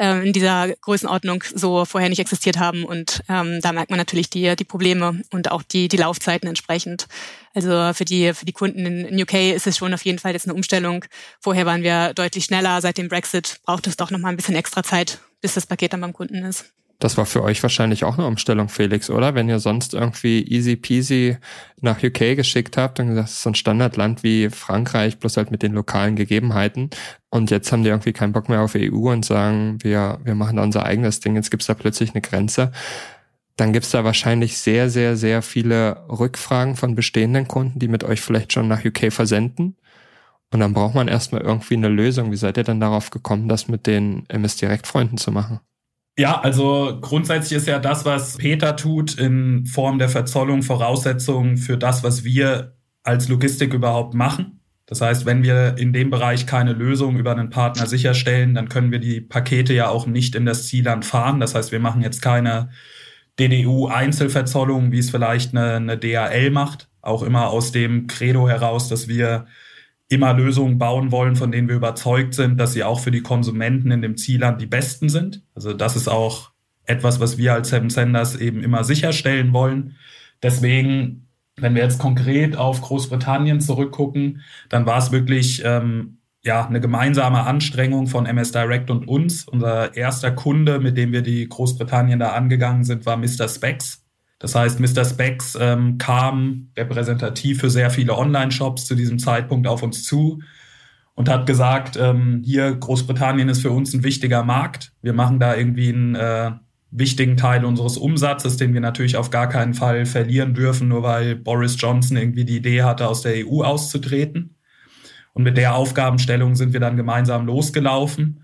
[0.00, 2.84] ähm, in dieser Größenordnung so vorher nicht existiert haben.
[2.84, 7.06] Und ähm, da merkt man natürlich die, die Probleme und auch die, die Laufzeiten entsprechend.
[7.52, 10.46] Also für die, für die Kunden in UK ist es schon auf jeden Fall jetzt
[10.46, 11.04] eine Umstellung.
[11.38, 12.80] Vorher waren wir deutlich schneller.
[12.80, 15.92] Seit dem Brexit braucht es doch noch mal ein bisschen extra Zeit, bis das Paket
[15.92, 16.64] dann beim Kunden ist.
[17.00, 19.34] Das war für euch wahrscheinlich auch eine Umstellung, Felix, oder?
[19.34, 21.38] Wenn ihr sonst irgendwie easy peasy
[21.80, 25.62] nach UK geschickt habt, gesagt, das ist so ein Standardland wie Frankreich, bloß halt mit
[25.62, 26.90] den lokalen Gegebenheiten.
[27.30, 30.56] Und jetzt haben die irgendwie keinen Bock mehr auf EU und sagen, wir, wir machen
[30.56, 32.70] da unser eigenes Ding, jetzt gibt's da plötzlich eine Grenze.
[33.56, 38.20] Dann gibt's da wahrscheinlich sehr, sehr, sehr viele Rückfragen von bestehenden Kunden, die mit euch
[38.20, 39.76] vielleicht schon nach UK versenden.
[40.52, 42.30] Und dann braucht man erstmal irgendwie eine Lösung.
[42.30, 45.60] Wie seid ihr dann darauf gekommen, das mit den MS-Direkt-Freunden zu machen?
[46.20, 51.78] Ja, also grundsätzlich ist ja das, was Peter tut, in Form der Verzollung Voraussetzungen für
[51.78, 54.60] das, was wir als Logistik überhaupt machen.
[54.84, 58.92] Das heißt, wenn wir in dem Bereich keine Lösung über einen Partner sicherstellen, dann können
[58.92, 61.40] wir die Pakete ja auch nicht in das Zielland fahren.
[61.40, 62.68] Das heißt, wir machen jetzt keine
[63.38, 66.90] DDU-Einzelverzollung, wie es vielleicht eine, eine DHL macht.
[67.00, 69.46] Auch immer aus dem Credo heraus, dass wir
[70.10, 73.92] immer Lösungen bauen wollen, von denen wir überzeugt sind, dass sie auch für die Konsumenten
[73.92, 75.42] in dem Zielland die besten sind.
[75.54, 76.50] Also das ist auch
[76.84, 79.96] etwas, was wir als Seven Senders eben immer sicherstellen wollen.
[80.42, 86.80] Deswegen, wenn wir jetzt konkret auf Großbritannien zurückgucken, dann war es wirklich ähm, ja eine
[86.80, 89.44] gemeinsame Anstrengung von MS Direct und uns.
[89.46, 93.48] Unser erster Kunde, mit dem wir die Großbritannien da angegangen sind, war Mr.
[93.48, 94.04] Specs.
[94.40, 95.04] Das heißt, Mr.
[95.04, 100.40] Specs ähm, kam repräsentativ für sehr viele Online-Shops zu diesem Zeitpunkt auf uns zu
[101.14, 104.92] und hat gesagt, ähm, hier Großbritannien ist für uns ein wichtiger Markt.
[105.02, 106.52] Wir machen da irgendwie einen äh,
[106.90, 111.36] wichtigen Teil unseres Umsatzes, den wir natürlich auf gar keinen Fall verlieren dürfen, nur weil
[111.36, 114.56] Boris Johnson irgendwie die Idee hatte, aus der EU auszutreten.
[115.34, 118.39] Und mit der Aufgabenstellung sind wir dann gemeinsam losgelaufen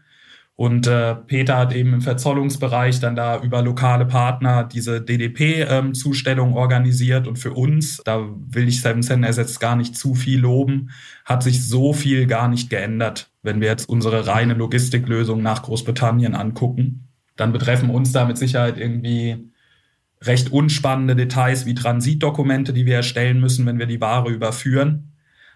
[0.58, 6.56] und äh, Peter hat eben im Verzollungsbereich dann da über lokale Partner diese DDP-Zustellung ähm,
[6.56, 7.28] organisiert.
[7.28, 10.90] Und für uns, da will ich Seven Senders jetzt gar nicht zu viel loben,
[11.26, 16.34] hat sich so viel gar nicht geändert, wenn wir jetzt unsere reine Logistiklösung nach Großbritannien
[16.34, 17.08] angucken.
[17.36, 19.50] Dann betreffen uns da mit Sicherheit irgendwie
[20.22, 25.12] recht unspannende Details wie Transitdokumente, die wir erstellen müssen, wenn wir die Ware überführen.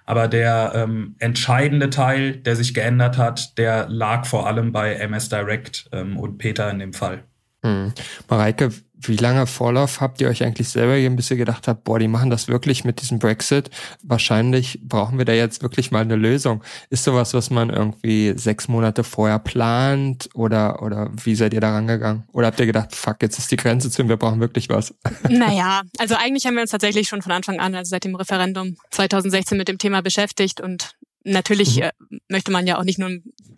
[0.06, 5.28] Aber der ähm, entscheidende Teil, der sich geändert hat, der lag vor allem bei MS
[5.28, 7.24] Direct ähm, und Peter in dem Fall.
[7.64, 7.92] Hm.
[8.28, 8.70] Mareike,
[9.02, 12.08] wie lange Vorlauf habt ihr euch eigentlich selber gegeben, bis ihr gedacht habt, boah, die
[12.08, 13.70] machen das wirklich mit diesem Brexit?
[14.02, 16.62] Wahrscheinlich brauchen wir da jetzt wirklich mal eine Lösung.
[16.90, 21.72] Ist sowas, was man irgendwie sechs Monate vorher plant oder, oder wie seid ihr da
[21.72, 22.24] rangegangen?
[22.32, 24.94] Oder habt ihr gedacht, fuck, jetzt ist die Grenze zu und wir brauchen wirklich was?
[25.28, 28.76] Naja, also eigentlich haben wir uns tatsächlich schon von Anfang an, also seit dem Referendum
[28.90, 31.82] 2016 mit dem Thema beschäftigt und Natürlich mhm.
[31.82, 31.90] Äh,
[32.28, 33.10] möchte man ja auch nicht nur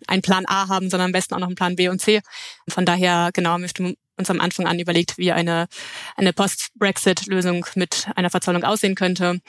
[0.07, 2.21] einen Plan A haben, sondern am besten auch noch einen Plan B und C.
[2.67, 5.67] Von daher, genau, möchte uns am Anfang an überlegt, wie eine,
[6.15, 9.39] eine Post-Brexit-Lösung mit einer Verzollung aussehen könnte.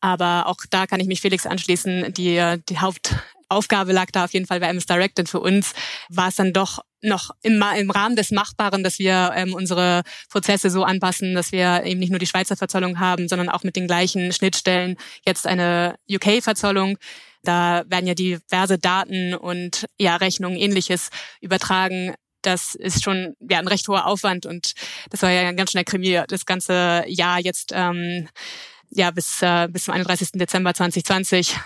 [0.00, 2.12] Aber auch da kann ich mich Felix anschließen.
[2.14, 5.18] Die, die Hauptaufgabe lag da auf jeden Fall bei MS Direct.
[5.18, 5.72] Und für uns
[6.08, 10.70] war es dann doch noch im, im Rahmen des Machbaren, dass wir ähm, unsere Prozesse
[10.70, 13.86] so anpassen, dass wir eben nicht nur die Schweizer Verzollung haben, sondern auch mit den
[13.86, 16.98] gleichen Schnittstellen jetzt eine UK-Verzollung.
[17.42, 22.14] Da werden ja diverse Daten und ja Rechnungen ähnliches übertragen
[22.46, 24.72] das ist schon ja ein recht hoher Aufwand und
[25.10, 28.28] das war ja ganz schnell Krimi das ganze Jahr jetzt ähm,
[28.90, 30.32] ja bis äh, bis zum 31.
[30.32, 31.56] Dezember 2020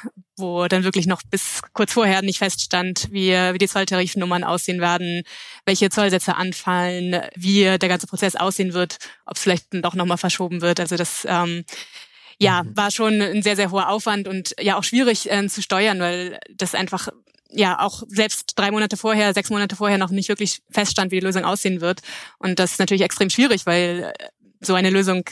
[0.41, 5.23] wo dann wirklich noch bis kurz vorher nicht feststand, wie, wie die Zolltarifnummern aussehen werden,
[5.67, 10.63] welche Zollsätze anfallen, wie der ganze Prozess aussehen wird, ob es vielleicht doch nochmal verschoben
[10.63, 10.81] wird.
[10.81, 11.65] Also das ähm,
[12.39, 12.77] ja, mhm.
[12.77, 16.39] war schon ein sehr, sehr hoher Aufwand und ja auch schwierig äh, zu steuern, weil
[16.51, 17.09] das einfach
[17.53, 21.27] ja auch selbst drei Monate vorher, sechs Monate vorher noch nicht wirklich feststand, wie die
[21.27, 22.01] Lösung aussehen wird.
[22.39, 24.29] Und das ist natürlich extrem schwierig, weil äh,
[24.61, 25.25] so eine Lösung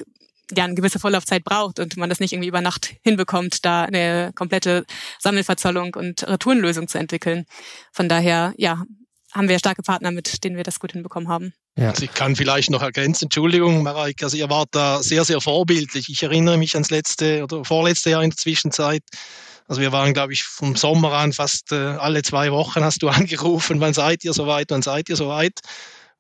[0.57, 4.33] ja eine gewisse Vorlaufzeit braucht und man das nicht irgendwie über Nacht hinbekommt, da eine
[4.35, 4.87] komplette
[5.19, 7.45] Sammelverzollung und Retourenlösung zu entwickeln.
[7.93, 8.83] Von daher, ja,
[9.33, 11.53] haben wir starke Partner, mit denen wir das gut hinbekommen haben.
[11.77, 11.91] Ja.
[11.91, 16.09] Also ich kann vielleicht noch ergänzen, Entschuldigung, Mareike, also ihr wart da sehr, sehr vorbildlich.
[16.09, 19.03] Ich erinnere mich ans letzte oder vorletzte Jahr in der Zwischenzeit.
[19.69, 23.09] Also wir waren, glaube ich, vom Sommer an fast äh, alle zwei Wochen hast du
[23.09, 25.61] angerufen, wann seid ihr soweit, wann seid ihr soweit?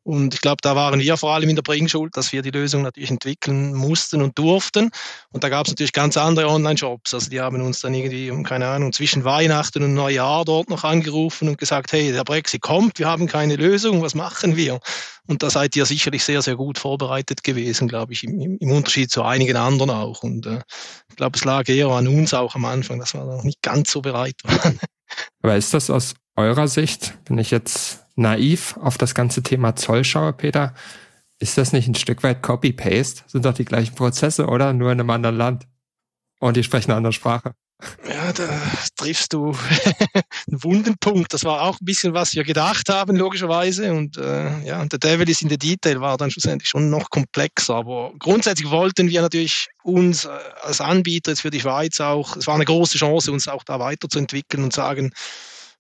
[0.08, 2.80] Und ich glaube, da waren wir vor allem in der Bringschuld, dass wir die Lösung
[2.80, 4.88] natürlich entwickeln mussten und durften.
[5.32, 7.12] Und da gab es natürlich ganz andere Online-Shops.
[7.12, 11.46] Also die haben uns dann irgendwie, keine Ahnung, zwischen Weihnachten und Neujahr dort noch angerufen
[11.46, 14.80] und gesagt, hey, der Brexit kommt, wir haben keine Lösung, was machen wir?
[15.26, 19.10] Und da seid ihr sicherlich sehr, sehr gut vorbereitet gewesen, glaube ich, im, im Unterschied
[19.10, 20.22] zu einigen anderen auch.
[20.22, 20.62] Und äh,
[21.10, 23.90] ich glaube, es lag eher an uns auch am Anfang, dass wir noch nicht ganz
[23.90, 24.80] so bereit waren.
[25.42, 30.04] Aber ist das aus eurer Sicht, wenn ich jetzt naiv auf das ganze Thema Zoll
[30.04, 30.72] schaue, Peter,
[31.40, 33.22] ist das nicht ein Stück weit Copy-Paste?
[33.26, 34.72] Sind doch die gleichen Prozesse, oder?
[34.72, 35.66] Nur in einem anderen Land.
[36.40, 37.54] Und die sprechen eine andere Sprache.
[38.08, 38.48] Ja, da
[38.96, 39.52] triffst du
[40.48, 41.32] einen wunden Punkt.
[41.32, 43.92] Das war auch ein bisschen, was wir gedacht haben, logischerweise.
[43.92, 47.74] Und äh, ja, der Devil is in the Detail war dann schlussendlich schon noch komplexer.
[47.74, 50.30] Aber grundsätzlich wollten wir natürlich uns äh,
[50.62, 53.78] als Anbieter jetzt für die Schweiz auch, es war eine große Chance, uns auch da
[53.78, 55.12] weiterzuentwickeln und sagen,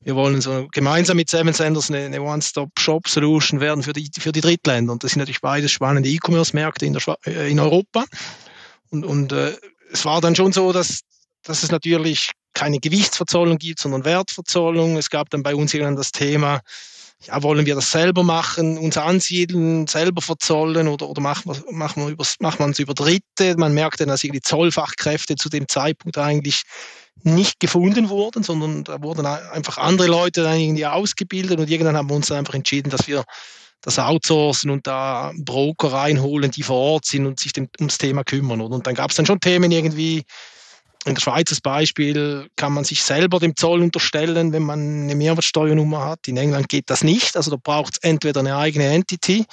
[0.00, 4.40] wir wollen so gemeinsam mit Seven Senders eine, eine One-Stop-Shop-Solution werden für die, für die
[4.40, 4.92] Drittländer.
[4.92, 8.04] Und das sind natürlich beides spannende E-Commerce-Märkte in, äh, in Europa.
[8.90, 9.56] Und, und äh,
[9.92, 11.00] es war dann schon so, dass,
[11.42, 14.96] dass es natürlich keine Gewichtsverzollung gibt, sondern Wertverzollung.
[14.96, 16.60] Es gab dann bei uns irgendwann das Thema,
[17.24, 22.16] ja, wollen wir das selber machen, uns ansiedeln, selber verzollen oder, oder machen wir machen
[22.40, 23.56] machen wir es über Dritte?
[23.56, 26.62] Man merkte, dass die Zollfachkräfte zu dem Zeitpunkt eigentlich
[27.22, 32.08] nicht gefunden wurden, sondern da wurden einfach andere Leute dann irgendwie ausgebildet und irgendwann haben
[32.08, 33.24] wir uns einfach entschieden, dass wir
[33.80, 38.24] das outsourcen und da Broker reinholen, die vor Ort sind und sich dem, ums Thema
[38.24, 38.60] kümmern.
[38.60, 40.24] Und dann gab es dann schon Themen irgendwie,
[41.04, 45.14] in der Schweiz als Beispiel kann man sich selber dem Zoll unterstellen, wenn man eine
[45.14, 46.26] Mehrwertsteuernummer hat.
[46.26, 47.36] In England geht das nicht.
[47.36, 49.46] Also da braucht es entweder eine eigene Entity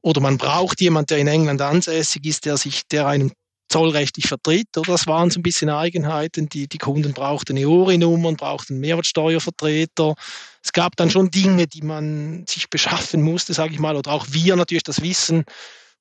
[0.00, 3.32] oder man braucht jemand, der in England ansässig ist, der sich, der einem
[3.68, 4.76] zollrechtlich vertritt.
[4.76, 6.48] Oder das waren so ein bisschen Eigenheiten.
[6.48, 10.14] Die, die Kunden brauchten eine ORI-Nummern, brauchten Mehrwertsteuervertreter.
[10.62, 14.26] Es gab dann schon Dinge, die man sich beschaffen musste, sage ich mal, oder auch
[14.30, 15.44] wir natürlich das Wissen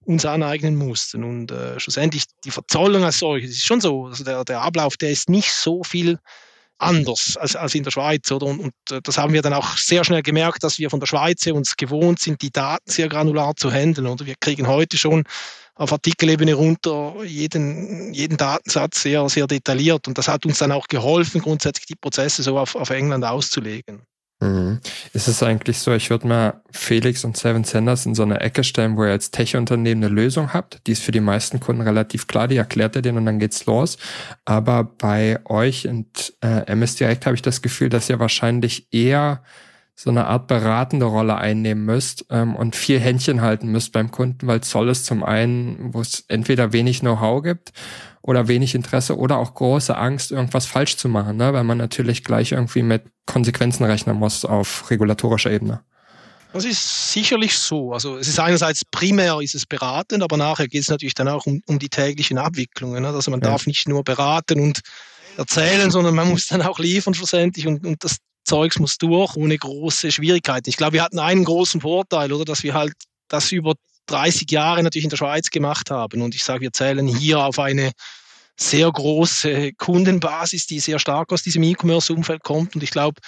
[0.05, 1.23] uns aneignen mussten.
[1.23, 4.05] Und äh, schlussendlich die Verzollung als solches ist schon so.
[4.05, 6.19] Also der, der Ablauf, der ist nicht so viel
[6.77, 8.31] anders als, als in der Schweiz.
[8.31, 8.45] Oder?
[8.45, 11.07] Und, und äh, das haben wir dann auch sehr schnell gemerkt, dass wir von der
[11.07, 14.07] Schweiz uns gewohnt sind, die Daten sehr granular zu handeln.
[14.07, 15.23] Oder wir kriegen heute schon
[15.75, 20.07] auf Artikelebene runter jeden, jeden Datensatz sehr, sehr detailliert.
[20.07, 24.01] Und das hat uns dann auch geholfen, grundsätzlich die Prozesse so auf, auf England auszulegen.
[24.41, 24.79] Mhm.
[25.13, 28.63] Ist es eigentlich so, ich würde mal Felix und Seven Senders in so eine Ecke
[28.63, 30.85] stellen, wo ihr als Tech-Unternehmen eine Lösung habt.
[30.87, 33.65] Die ist für die meisten Kunden relativ klar, die erklärt ihr denen und dann geht's
[33.65, 33.97] los.
[34.43, 39.41] Aber bei euch und äh, MS Direct habe ich das Gefühl, dass ihr wahrscheinlich eher
[39.97, 44.45] so eine Art beratende Rolle einnehmen müsst ähm, und viel Händchen halten müsst beim Kunden,
[44.45, 47.71] weil Zoll ist zum einen, wo es entweder wenig Know-how gibt
[48.21, 51.53] oder wenig Interesse oder auch große Angst, irgendwas falsch zu machen, ne?
[51.53, 55.81] weil man natürlich gleich irgendwie mit Konsequenzen rechnen muss auf regulatorischer Ebene.
[56.51, 57.93] Das ist sicherlich so.
[57.93, 61.45] Also es ist einerseits primär ist es beratend, aber nachher geht es natürlich dann auch
[61.45, 63.01] um, um die täglichen Abwicklungen.
[63.01, 63.09] Ne?
[63.09, 63.49] Also man ja.
[63.49, 64.81] darf nicht nur beraten und
[65.37, 69.57] erzählen, sondern man muss dann auch liefern schlussendlich und, und das Zeugs muss durch ohne
[69.57, 70.69] große Schwierigkeiten.
[70.69, 72.93] Ich glaube, wir hatten einen großen Vorteil, oder, dass wir halt
[73.27, 73.73] das über
[74.07, 76.21] 30 Jahre natürlich in der Schweiz gemacht haben.
[76.21, 77.91] Und ich sage, wir zählen hier auf eine
[78.57, 82.75] sehr große Kundenbasis, die sehr stark aus diesem E-Commerce-Umfeld kommt.
[82.75, 83.19] Und ich glaube,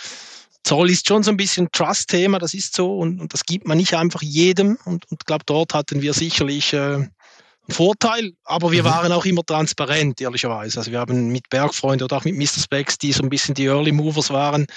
[0.63, 3.77] Zoll ist schon so ein bisschen Trust-Thema, das ist so und, und, das gibt man
[3.77, 4.77] nicht einfach jedem.
[4.85, 7.11] Und ich glaube, dort hatten wir sicherlich äh, einen
[7.69, 8.87] Vorteil, aber wir mhm.
[8.87, 10.79] waren auch immer transparent, ehrlicherweise.
[10.79, 12.61] Also wir haben mit Bergfreunde oder auch mit Mr.
[12.61, 14.67] Specs, die so ein bisschen die Early Movers waren,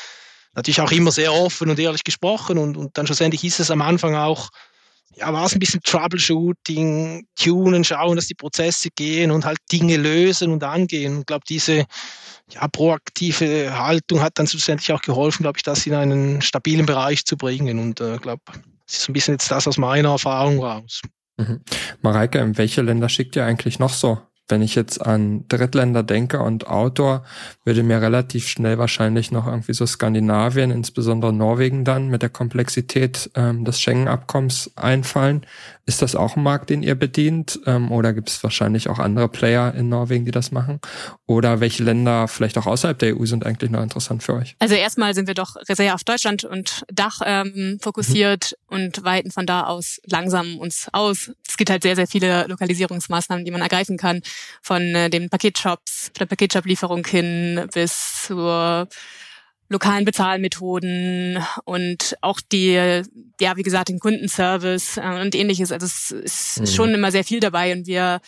[0.55, 3.83] natürlich auch immer sehr offen und ehrlich gesprochen und, und dann schlussendlich ist es am
[3.83, 4.51] Anfang auch,
[5.17, 9.97] ja, war es ein bisschen Troubleshooting, tunen, schauen, dass die Prozesse gehen und halt Dinge
[9.97, 11.15] lösen und angehen.
[11.15, 11.85] Und ich glaube, diese
[12.51, 17.25] ja, proaktive Haltung hat dann schlussendlich auch geholfen, glaube ich, das in einen stabilen Bereich
[17.25, 17.79] zu bringen.
[17.79, 18.43] Und ich äh, glaube,
[18.87, 21.01] es ist ein bisschen jetzt das aus meiner Erfahrung raus.
[21.37, 21.61] Mhm.
[22.03, 24.19] Mareike, in welche Länder schickt ihr eigentlich noch so
[24.51, 27.25] wenn ich jetzt an Drittländer denke und Outdoor,
[27.65, 33.31] würde mir relativ schnell wahrscheinlich noch irgendwie so Skandinavien, insbesondere Norwegen dann mit der Komplexität
[33.35, 35.47] ähm, des Schengen-Abkommens einfallen.
[35.87, 37.59] Ist das auch ein Markt, den ihr bedient?
[37.67, 40.81] Ähm, oder gibt es wahrscheinlich auch andere Player in Norwegen, die das machen?
[41.27, 44.55] Oder welche Länder vielleicht auch außerhalb der EU sind eigentlich noch interessant für euch?
[44.61, 48.77] Also erstmal sind wir doch sehr auf Deutschland und Dach ähm, fokussiert mhm.
[48.77, 51.33] und weiten von da aus langsam uns aus.
[51.49, 54.23] Es gibt halt sehr, sehr viele Lokalisierungsmaßnahmen, die man ergreifen kann
[54.63, 58.89] von äh, den Paketshops, der Paketshop-Lieferung hin bis zur
[59.71, 63.03] lokalen Bezahlmethoden und auch die,
[63.41, 65.73] ja, wie gesagt, den Kundenservice äh, und ähnliches.
[65.73, 66.67] Also es ist mhm.
[66.67, 68.21] schon immer sehr viel dabei und wir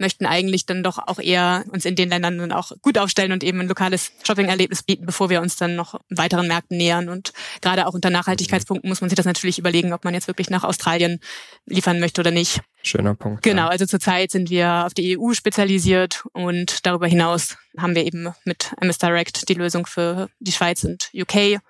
[0.00, 3.44] möchten eigentlich dann doch auch eher uns in den Ländern dann auch gut aufstellen und
[3.44, 7.08] eben ein lokales Shopping-Erlebnis bieten, bevor wir uns dann noch weiteren Märkten nähern.
[7.08, 10.50] Und gerade auch unter Nachhaltigkeitspunkten muss man sich das natürlich überlegen, ob man jetzt wirklich
[10.50, 11.20] nach Australien
[11.66, 12.60] liefern möchte oder nicht.
[12.82, 13.42] Schöner Punkt.
[13.42, 18.32] Genau, also zurzeit sind wir auf die EU spezialisiert und darüber hinaus haben wir eben
[18.44, 21.60] mit MS Direct die Lösung für die Schweiz und UK.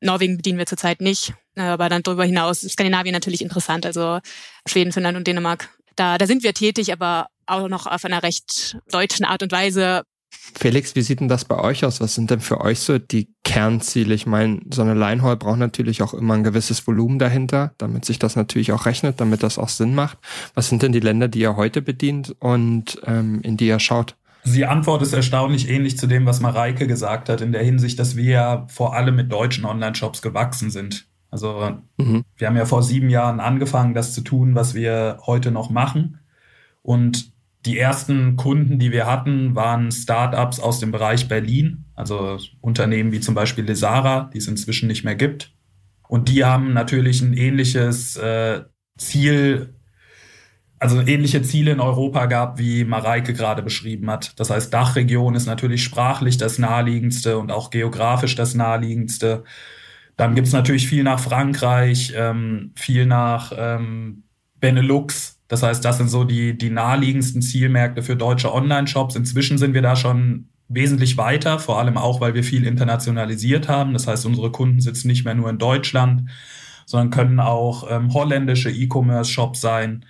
[0.00, 4.20] Norwegen bedienen wir zurzeit nicht, aber dann darüber hinaus ist Skandinavien natürlich interessant, also
[4.66, 5.70] Schweden, Finnland und Dänemark.
[5.98, 10.02] Da, da sind wir tätig, aber auch noch auf einer recht deutschen Art und Weise.
[10.30, 12.00] Felix, wie sieht denn das bei euch aus?
[12.00, 14.14] Was sind denn für euch so die Kernziele?
[14.14, 18.20] Ich meine, so eine Linehall braucht natürlich auch immer ein gewisses Volumen dahinter, damit sich
[18.20, 20.18] das natürlich auch rechnet, damit das auch Sinn macht.
[20.54, 24.14] Was sind denn die Länder, die ihr heute bedient und ähm, in die ihr schaut?
[24.44, 28.14] Die Antwort ist erstaunlich ähnlich zu dem, was Mareike gesagt hat, in der Hinsicht, dass
[28.14, 31.07] wir ja vor allem mit deutschen Online-Shops gewachsen sind.
[31.30, 32.24] Also mhm.
[32.36, 36.20] wir haben ja vor sieben Jahren angefangen, das zu tun, was wir heute noch machen.
[36.82, 37.32] Und
[37.66, 43.20] die ersten Kunden, die wir hatten, waren Startups aus dem Bereich Berlin, also Unternehmen wie
[43.20, 45.52] zum Beispiel Lesara, die es inzwischen nicht mehr gibt.
[46.08, 48.62] Und die haben natürlich ein ähnliches äh,
[48.96, 49.74] Ziel,
[50.78, 54.38] also ähnliche Ziele in Europa gehabt, wie Mareike gerade beschrieben hat.
[54.40, 59.44] Das heißt, Dachregion ist natürlich sprachlich das naheliegendste und auch geografisch das naheliegendste.
[60.18, 64.24] Dann gibt's natürlich viel nach Frankreich, ähm, viel nach ähm,
[64.60, 69.16] Benelux, das heißt, das sind so die, die naheliegendsten Zielmärkte für deutsche Online-Shops.
[69.16, 73.94] Inzwischen sind wir da schon wesentlich weiter, vor allem auch, weil wir viel internationalisiert haben.
[73.94, 76.28] Das heißt, unsere Kunden sitzen nicht mehr nur in Deutschland,
[76.84, 80.04] sondern können auch ähm, holländische E-Commerce-Shops sein,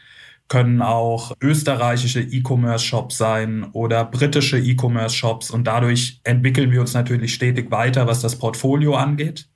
[0.49, 5.53] können auch österreichische E-Commerce-Shops sein oder britische E-Commerce-Shops.
[5.53, 9.49] Und dadurch entwickeln wir uns natürlich stetig weiter, was das Portfolio angeht.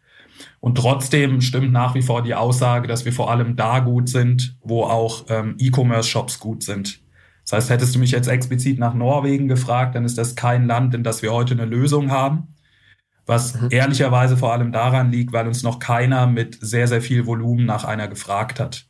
[0.60, 4.56] Und trotzdem stimmt nach wie vor die Aussage, dass wir vor allem da gut sind,
[4.62, 7.00] wo auch ähm, E-Commerce-Shops gut sind.
[7.44, 10.94] Das heißt, hättest du mich jetzt explizit nach Norwegen gefragt, dann ist das kein Land,
[10.94, 12.54] in das wir heute eine Lösung haben.
[13.26, 13.68] Was mhm.
[13.70, 17.84] ehrlicherweise vor allem daran liegt, weil uns noch keiner mit sehr, sehr viel Volumen nach
[17.84, 18.86] einer gefragt hat.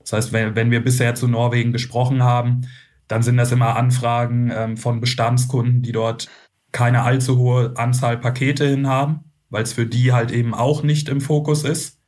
[0.00, 2.68] Das heißt, wenn, wenn wir bisher zu Norwegen gesprochen haben,
[3.08, 6.28] dann sind das immer Anfragen ähm, von Bestandskunden, die dort
[6.72, 11.08] keine allzu hohe Anzahl Pakete hin haben weil es für die halt eben auch nicht
[11.08, 12.00] im Fokus ist.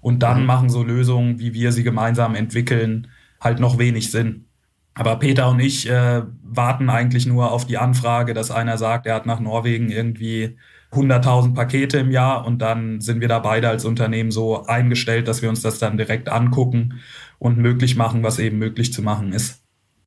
[0.00, 0.46] Und dann mhm.
[0.46, 3.08] machen so Lösungen, wie wir sie gemeinsam entwickeln,
[3.40, 4.46] halt noch wenig Sinn.
[4.94, 9.14] Aber Peter und ich äh, warten eigentlich nur auf die Anfrage, dass einer sagt, er
[9.14, 10.58] hat nach Norwegen irgendwie
[10.92, 15.40] 100.000 Pakete im Jahr und dann sind wir da beide als Unternehmen so eingestellt, dass
[15.40, 17.00] wir uns das dann direkt angucken
[17.38, 19.61] und möglich machen, was eben möglich zu machen ist.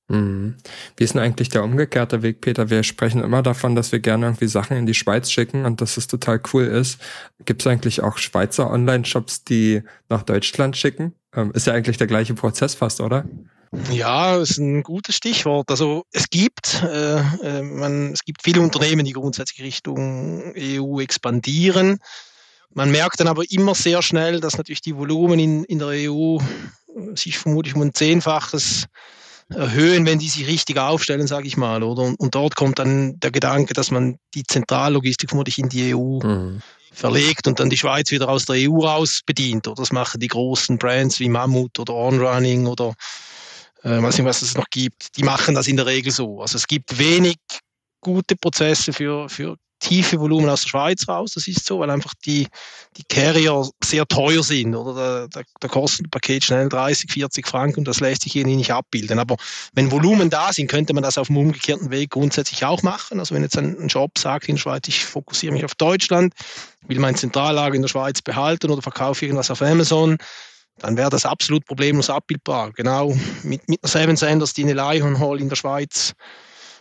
[0.07, 0.55] Mhm.
[0.97, 2.69] Wie ist denn eigentlich der umgekehrte Weg, Peter?
[2.69, 5.97] Wir sprechen immer davon, dass wir gerne irgendwie Sachen in die Schweiz schicken und dass
[5.97, 6.99] es total cool ist.
[7.45, 11.15] Gibt es eigentlich auch Schweizer Online-Shops, die nach Deutschland schicken?
[11.35, 13.25] Ähm, ist ja eigentlich der gleiche Prozess fast, oder?
[13.91, 15.69] Ja, ist ein gutes Stichwort.
[15.71, 21.97] Also es gibt, äh, äh man, es gibt viele Unternehmen, die grundsätzlich Richtung EU expandieren.
[22.73, 26.37] Man merkt dann aber immer sehr schnell, dass natürlich die Volumen in, in der EU
[27.15, 28.85] sich vermutlich um ein Zehnfaches
[29.49, 32.03] erhöhen, wenn die sich richtig aufstellen, sage ich mal, oder?
[32.03, 36.19] Und, und, dort kommt dann der Gedanke, dass man die Zentrallogistik vermutlich in die EU
[36.23, 36.61] mhm.
[36.91, 39.67] verlegt und dann die Schweiz wieder aus der EU raus bedient.
[39.67, 42.93] Oder das machen die großen Brands wie Mammut oder OnRunning oder
[43.83, 45.15] äh, weiß nicht, was es noch gibt.
[45.15, 46.41] Die machen das in der Regel so.
[46.41, 47.37] Also es gibt wenig
[48.01, 51.33] gute Prozesse für, für tiefe Volumen aus der Schweiz raus.
[51.33, 52.47] Das ist so, weil einfach die,
[52.97, 54.75] die Carrier sehr teuer sind.
[54.75, 58.31] Oder da, da, da kostet ein Paket schnell 30, 40 Franken und das lässt sich
[58.33, 59.19] hier nicht abbilden.
[59.19, 59.37] Aber
[59.73, 63.19] wenn Volumen da sind, könnte man das auf dem umgekehrten Weg grundsätzlich auch machen.
[63.19, 66.33] Also wenn jetzt ein, ein Job sagt in der Schweiz, ich fokussiere mich auf Deutschland,
[66.87, 70.17] will mein Zentrallager in der Schweiz behalten oder verkaufe irgendwas auf Amazon,
[70.79, 72.71] dann wäre das absolut problemlos abbildbar.
[72.71, 76.13] Genau mit, mit einer Seven Senders, die eine Lion Hall in der Schweiz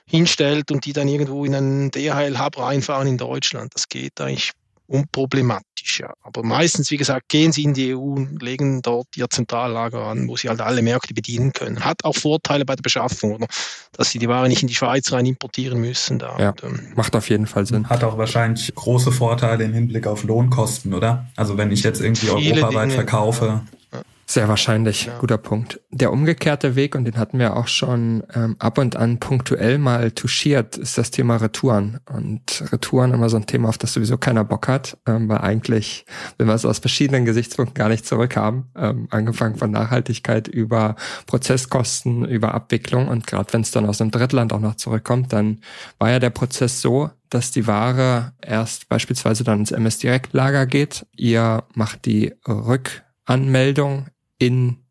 [0.07, 3.75] hinstellt und die dann irgendwo in einen DHL-Hub reinfahren in Deutschland.
[3.75, 4.53] Das geht eigentlich
[4.87, 6.01] unproblematisch.
[6.01, 6.13] ja.
[6.23, 10.29] Aber meistens, wie gesagt, gehen sie in die EU und legen dort ihr Zentrallager an,
[10.29, 11.85] wo sie halt alle Märkte bedienen können.
[11.85, 13.47] Hat auch Vorteile bei der Beschaffung, oder?
[13.93, 16.19] Dass sie die Ware nicht in die Schweiz rein importieren müssen.
[16.19, 16.37] Da.
[16.39, 17.89] Ja, und, ähm, macht auf jeden Fall Sinn.
[17.89, 21.27] Hat auch wahrscheinlich große Vorteile im Hinblick auf Lohnkosten, oder?
[21.37, 23.63] Also wenn ich jetzt irgendwie europaweit Dinge, verkaufe.
[23.93, 24.03] Ja.
[24.27, 25.19] Sehr wahrscheinlich, ja.
[25.19, 25.81] guter Punkt.
[25.91, 30.11] Der umgekehrte Weg, und den hatten wir auch schon ähm, ab und an punktuell mal
[30.13, 32.01] touchiert, ist das Thema Retouren.
[32.11, 36.07] Und Retouren immer so ein Thema, auf das sowieso keiner Bock hat, ähm, weil eigentlich
[36.39, 38.71] will man es aus verschiedenen Gesichtspunkten gar nicht zurückhaben.
[38.77, 40.97] Ähm, angefangen von Nachhaltigkeit über
[41.27, 43.09] Prozesskosten, über Abwicklung.
[43.09, 45.61] Und gerade wenn es dann aus einem Drittland auch noch zurückkommt, dann
[45.99, 50.67] war ja der Prozess so, dass die Ware erst beispielsweise dann ins MS Direct Lager
[50.67, 51.07] geht.
[51.17, 54.07] Ihr macht die Rückanmeldung
[54.39, 54.85] in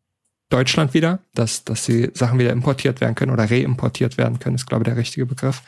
[0.50, 4.66] Deutschland wieder, dass, dass die Sachen wieder importiert werden können oder reimportiert werden können, ist,
[4.66, 5.62] glaube ich, der richtige Begriff.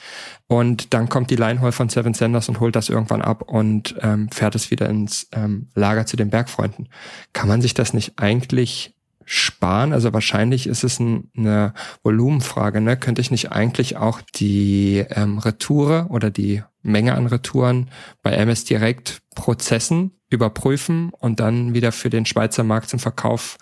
[0.46, 4.28] Und dann kommt die Linehaul von Seven Senders und holt das irgendwann ab und ähm,
[4.30, 6.88] fährt es wieder ins ähm, Lager zu den Bergfreunden.
[7.32, 8.95] Kann man sich das nicht eigentlich
[9.26, 9.92] sparen?
[9.92, 12.80] Also wahrscheinlich ist es ein, eine Volumenfrage.
[12.80, 12.96] Ne?
[12.96, 17.90] Könnte ich nicht eigentlich auch die ähm, Retoure oder die Menge an Retouren
[18.22, 23.58] bei MS Direct Prozessen überprüfen und dann wieder für den Schweizer Markt zum Verkauf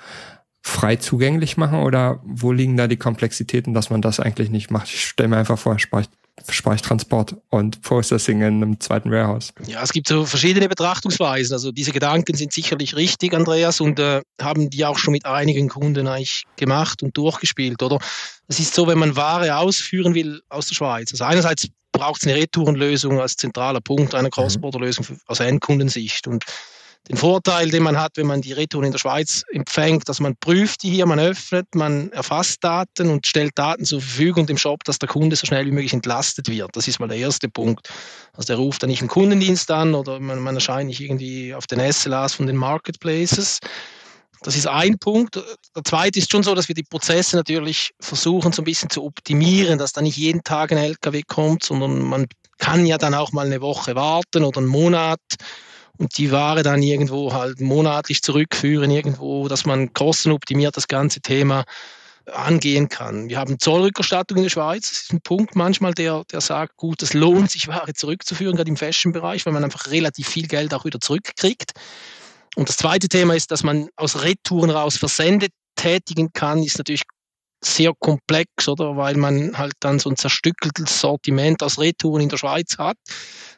[0.65, 1.81] frei zugänglich machen?
[1.81, 4.89] Oder wo liegen da die Komplexitäten, dass man das eigentlich nicht macht?
[4.89, 5.77] Ich stelle mir einfach vor,
[6.49, 9.53] Speichtransport und Processing in einem zweiten Warehouse.
[9.67, 11.53] Ja, es gibt so verschiedene Betrachtungsweisen.
[11.53, 15.69] Also diese Gedanken sind sicherlich richtig, Andreas, und äh, haben die auch schon mit einigen
[15.69, 17.99] Kunden eigentlich gemacht und durchgespielt, oder?
[18.49, 21.12] Es ist so, wenn man Ware ausführen will aus der Schweiz.
[21.12, 24.33] Also einerseits braucht es eine Retourenlösung als zentraler Punkt einer mhm.
[24.33, 26.27] Cross-Border-Lösung aus Endkundensicht.
[26.27, 26.45] Und
[27.09, 30.37] den Vorteil, den man hat, wenn man die Retouren in der Schweiz empfängt, dass man
[30.37, 34.85] prüft die hier, man öffnet, man erfasst Daten und stellt Daten zur Verfügung dem Shop,
[34.85, 36.75] dass der Kunde so schnell wie möglich entlastet wird.
[36.75, 37.91] Das ist mal der erste Punkt.
[38.33, 41.67] Also der ruft dann nicht im Kundendienst an oder man, man erscheint nicht irgendwie auf
[41.67, 43.59] den SLAs von den Marketplaces.
[44.43, 45.37] Das ist ein Punkt.
[45.37, 49.03] Der zweite ist schon so, dass wir die Prozesse natürlich versuchen, so ein bisschen zu
[49.05, 52.27] optimieren, dass da nicht jeden Tag ein LKW kommt, sondern man
[52.59, 55.21] kann ja dann auch mal eine Woche warten oder einen Monat
[55.99, 61.64] und die Ware dann irgendwo halt monatlich zurückführen, irgendwo, dass man kostenoptimiert das ganze Thema
[62.32, 63.28] angehen kann.
[63.28, 64.88] Wir haben Zollrückerstattung in der Schweiz.
[64.88, 68.70] Das ist ein Punkt manchmal, der, der sagt, gut, es lohnt sich, Ware zurückzuführen, gerade
[68.70, 71.72] im Fashion-Bereich, weil man einfach relativ viel Geld auch wieder zurückkriegt.
[72.57, 77.03] Und das zweite Thema ist, dass man aus Retouren raus Versende tätigen kann, ist natürlich
[77.65, 78.97] sehr komplex, oder?
[78.97, 82.97] Weil man halt dann so ein zerstückeltes Sortiment aus Retouren in der Schweiz hat.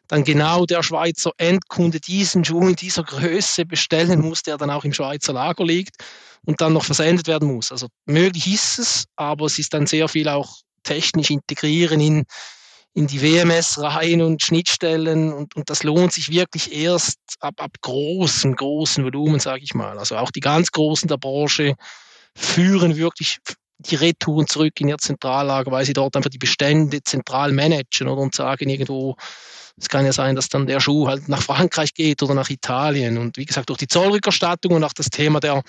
[0.09, 4.85] Dann genau der Schweizer Endkunde diesen Schuh in dieser Größe bestellen muss, der dann auch
[4.85, 5.97] im Schweizer Lager liegt
[6.45, 7.73] und dann noch versendet werden muss.
[7.73, 12.25] Also möglich ist es, aber es ist dann sehr viel auch technisch integrieren in
[12.97, 17.73] in die WMS rein und Schnittstellen und, und das lohnt sich wirklich erst ab, ab
[17.83, 19.99] großen, großen Volumen, sage ich mal.
[19.99, 21.75] Also auch die ganz Großen der Branche
[22.35, 23.39] führen wirklich
[23.79, 28.23] die Retouren zurück in ihr Zentrallager, weil sie dort einfach die Bestände zentral managen oder
[28.23, 29.17] und sagen irgendwo,
[29.79, 33.19] es kann ja sein, dass dann der Schuh halt nach Frankreich geht oder nach Italien.
[33.19, 35.63] Und wie gesagt, durch die Zollrückerstattung und auch das Thema der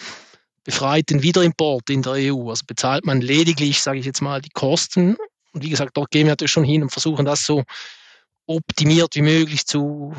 [0.63, 5.17] befreiten Wiederimport in der EU, also bezahlt man lediglich, sage ich jetzt mal, die Kosten
[5.53, 7.63] und wie gesagt, dort gehen wir natürlich schon hin und versuchen das so
[8.45, 10.13] optimiert wie möglich zu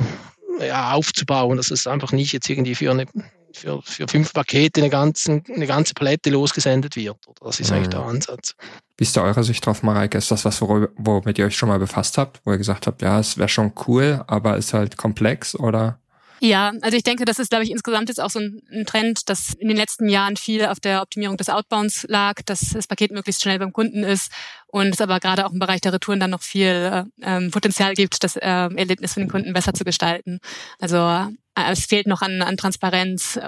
[0.61, 3.07] ja, aufzubauen, dass es einfach nicht jetzt irgendwie für eine
[3.53, 7.17] für, für fünf Pakete eine, ganzen, eine ganze Palette losgesendet wird.
[7.41, 7.77] Das ist mhm.
[7.77, 8.55] eigentlich der Ansatz.
[8.97, 10.19] Wie ist da eure Sicht drauf, Mareike?
[10.19, 13.19] Ist das was, womit ihr euch schon mal befasst habt, wo ihr gesagt habt, ja,
[13.21, 16.01] es wäre schon cool, aber ist halt komplex oder?
[16.41, 19.55] Ja, also ich denke, das ist, glaube ich, insgesamt jetzt auch so ein, Trend, dass
[19.55, 23.43] in den letzten Jahren viel auf der Optimierung des Outbounds lag, dass das Paket möglichst
[23.43, 24.31] schnell beim Kunden ist
[24.69, 28.23] und es aber gerade auch im Bereich der Retouren dann noch viel ähm, Potenzial gibt,
[28.23, 30.39] das äh, Erlebnis für den Kunden besser zu gestalten.
[30.79, 31.27] Also äh,
[31.71, 33.39] es fehlt noch an, an Transparenz,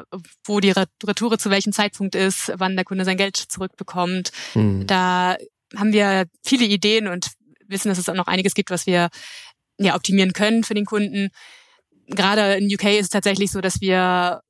[0.44, 4.32] wo die Retoure zu welchem Zeitpunkt ist, wann der Kunde sein Geld zurückbekommt.
[4.54, 4.86] Mhm.
[4.86, 5.36] Da
[5.76, 7.28] haben wir viele Ideen und
[7.66, 9.10] wissen, dass es auch noch einiges gibt, was wir
[9.78, 11.30] ja optimieren können für den Kunden
[12.10, 14.42] gerade in UK ist es tatsächlich so, dass wir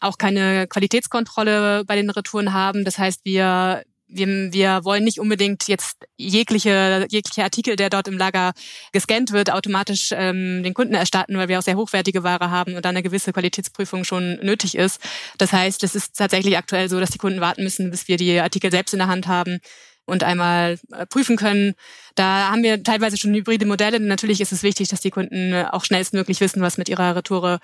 [0.00, 2.84] auch keine Qualitätskontrolle bei den Retouren haben.
[2.84, 8.18] Das heißt, wir wir, wir wollen nicht unbedingt jetzt jegliche, jegliche Artikel, der dort im
[8.18, 8.52] Lager
[8.92, 12.84] gescannt wird, automatisch ähm, den Kunden erstatten, weil wir auch sehr hochwertige Ware haben und
[12.84, 15.00] da eine gewisse Qualitätsprüfung schon nötig ist.
[15.38, 18.38] Das heißt, es ist tatsächlich aktuell so, dass die Kunden warten müssen, bis wir die
[18.38, 19.60] Artikel selbst in der Hand haben
[20.06, 21.74] und einmal äh, prüfen können.
[22.14, 24.00] Da haben wir teilweise schon hybride Modelle.
[24.00, 27.58] Natürlich ist es wichtig, dass die Kunden auch schnellstmöglich wissen, was mit ihrer Retoure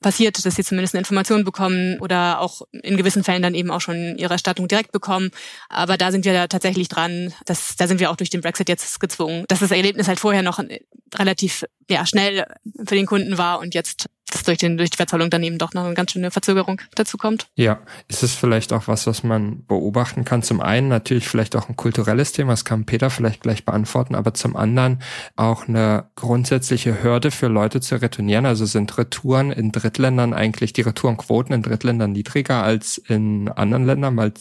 [0.00, 3.80] passiert, dass sie zumindest eine Information bekommen oder auch in gewissen Fällen dann eben auch
[3.80, 5.30] schon ihre Erstattung direkt bekommen.
[5.68, 7.32] Aber da sind wir tatsächlich dran.
[7.46, 10.42] Das, da sind wir auch durch den Brexit jetzt gezwungen, dass das Erlebnis halt vorher
[10.42, 10.80] noch äh,
[11.14, 12.46] relativ ja, schnell
[12.78, 15.72] für den Kunden war und jetzt dass durch, den, durch die Verzollung dann eben doch
[15.72, 17.46] noch eine ganz schöne Verzögerung dazu kommt.
[17.54, 20.42] Ja, ist es vielleicht auch was, was man beobachten kann?
[20.42, 24.34] Zum einen natürlich vielleicht auch ein kulturelles Thema, das kann Peter vielleicht gleich beantworten, aber
[24.34, 25.00] zum anderen
[25.36, 28.46] auch eine grundsätzliche Hürde für Leute zu retournieren.
[28.46, 34.16] Also sind Retouren in Drittländern eigentlich die Retourenquoten in Drittländern niedriger als in anderen Ländern,
[34.16, 34.32] weil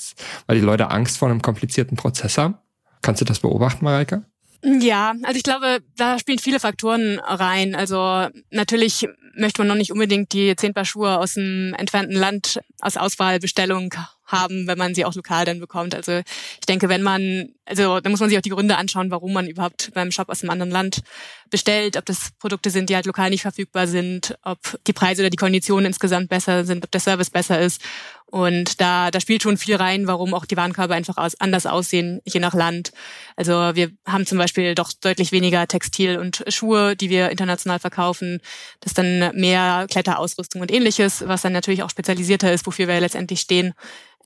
[0.50, 2.56] die Leute Angst vor einem komplizierten Prozess haben?
[3.02, 4.24] Kannst du das beobachten, Mareike?
[4.64, 7.76] Ja, also ich glaube, da spielen viele Faktoren rein.
[7.76, 12.60] Also natürlich möchte man noch nicht unbedingt die zehn Paar Schuhe aus dem entfernten Land
[12.80, 13.94] als Auswahlbestellung
[14.26, 15.96] haben, wenn man sie auch lokal dann bekommt.
[15.96, 16.22] Also
[16.60, 19.48] ich denke, wenn man, also da muss man sich auch die Gründe anschauen, warum man
[19.48, 21.02] überhaupt beim Shop aus einem anderen Land
[21.50, 25.30] bestellt, ob das Produkte sind, die halt lokal nicht verfügbar sind, ob die Preise oder
[25.30, 27.82] die Konditionen insgesamt besser sind, ob der Service besser ist.
[28.26, 32.22] Und da, da spielt schon viel rein, warum auch die Warenkörbe einfach aus, anders aussehen,
[32.26, 32.92] je nach Land.
[33.36, 38.42] Also wir haben zum Beispiel doch deutlich weniger Textil und Schuhe, die wir international verkaufen.
[38.82, 43.00] Das ist dann mehr Kletterausrüstung und ähnliches, was dann natürlich auch spezialisierter ist, wofür wir
[43.00, 43.74] letztendlich stehen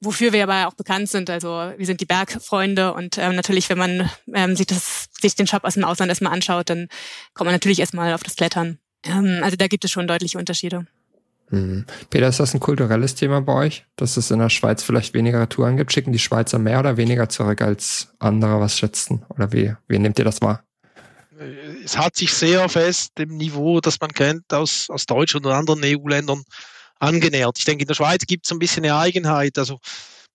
[0.02, 1.30] wofür wir aber auch bekannt sind.
[1.30, 5.48] Also wir sind die Bergfreunde und ähm, natürlich, wenn man ähm, sich, das, sich den
[5.48, 6.88] Shop aus dem Ausland erstmal anschaut, dann
[7.34, 8.80] kommt man natürlich erstmal auf das Klettern.
[9.04, 10.86] Ähm, also da gibt es schon deutliche Unterschiede.
[11.52, 11.86] Mhm.
[12.10, 15.50] Peter, ist das ein kulturelles Thema bei euch, dass es in der Schweiz vielleicht weniger
[15.50, 15.92] Touren gibt?
[15.92, 19.26] Schicken die Schweizer mehr oder weniger zurück als andere was schätzen?
[19.30, 20.64] Oder wie, wie nehmt ihr das wahr?
[21.84, 25.82] Es hat sich sehr fest dem Niveau, das man kennt aus, aus Deutschland und anderen
[25.84, 26.44] EU-Ländern,
[27.00, 27.58] angenähert.
[27.58, 29.58] Ich denke, in der Schweiz gibt es ein bisschen eine Eigenheit.
[29.58, 29.80] Also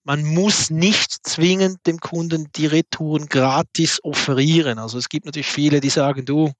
[0.04, 4.78] man muss nicht zwingend dem Kunden die Retouren gratis offerieren.
[4.78, 6.52] Also es gibt natürlich viele, die sagen, du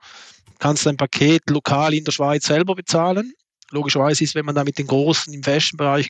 [0.58, 3.34] kannst dein Paket lokal in der Schweiz selber bezahlen.
[3.70, 6.08] Logischerweise ist, wenn man da mit den Großen im Fashion-Bereich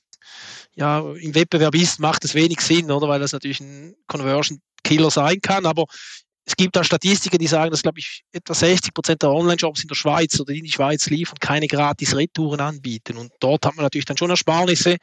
[0.77, 3.09] ja, im Wettbewerb ist, macht es wenig Sinn, oder?
[3.09, 5.67] Weil das natürlich ein Conversion-Killer sein kann.
[5.67, 5.87] Aber
[6.47, 9.89] es gibt da Statistiken, die sagen, dass, glaube ich, etwa 60 Prozent der Online-Shops in
[9.89, 13.17] der Schweiz oder die in die Schweiz liefern, keine gratis Retouren anbieten.
[13.17, 14.99] Und dort hat man natürlich dann schon Ersparnisse.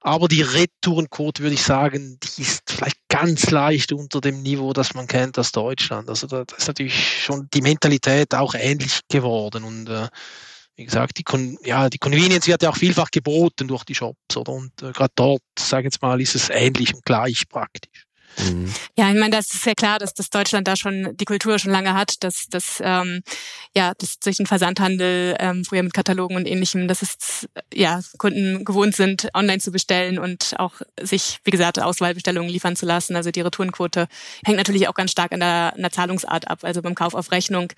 [0.00, 4.92] Aber die Retourenquote, würde ich sagen, die ist vielleicht ganz leicht unter dem Niveau, das
[4.92, 6.10] man kennt aus Deutschland.
[6.10, 9.64] Also da, ist natürlich schon die Mentalität auch ähnlich geworden.
[9.64, 10.08] Und äh,
[10.76, 14.36] wie gesagt, die, Con ja, die Convenience wird ja auch vielfach geboten durch die Shops.
[14.36, 14.52] Oder?
[14.52, 18.04] Und äh, gerade dort, sage ich jetzt mal, ist es ähnlich und gleich praktisch.
[18.38, 18.72] Mhm.
[18.96, 21.72] Ja, ich meine, das ist ja klar, dass das Deutschland da schon die Kultur schon
[21.72, 23.22] lange hat, dass das ähm,
[23.74, 28.64] ja, dass durch den Versandhandel ähm, früher mit Katalogen und ähnlichem, dass es ja Kunden
[28.64, 33.16] gewohnt sind, online zu bestellen und auch sich, wie gesagt, Auswahlbestellungen liefern zu lassen.
[33.16, 34.08] Also die Retourenquote
[34.44, 36.60] hängt natürlich auch ganz stark an der, an der Zahlungsart ab.
[36.62, 37.72] Also beim Kauf auf Rechnung,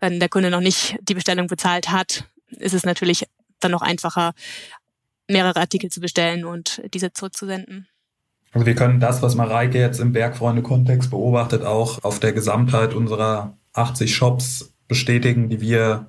[0.00, 3.24] wenn der Kunde noch nicht die Bestellung bezahlt hat, ist es natürlich
[3.60, 4.34] dann noch einfacher,
[5.28, 7.88] mehrere Artikel zu bestellen und diese zurückzusenden.
[8.56, 13.58] Also wir können das, was Mareike jetzt im Bergfreunde-Kontext beobachtet, auch auf der Gesamtheit unserer
[13.74, 16.06] 80 Shops bestätigen, die wir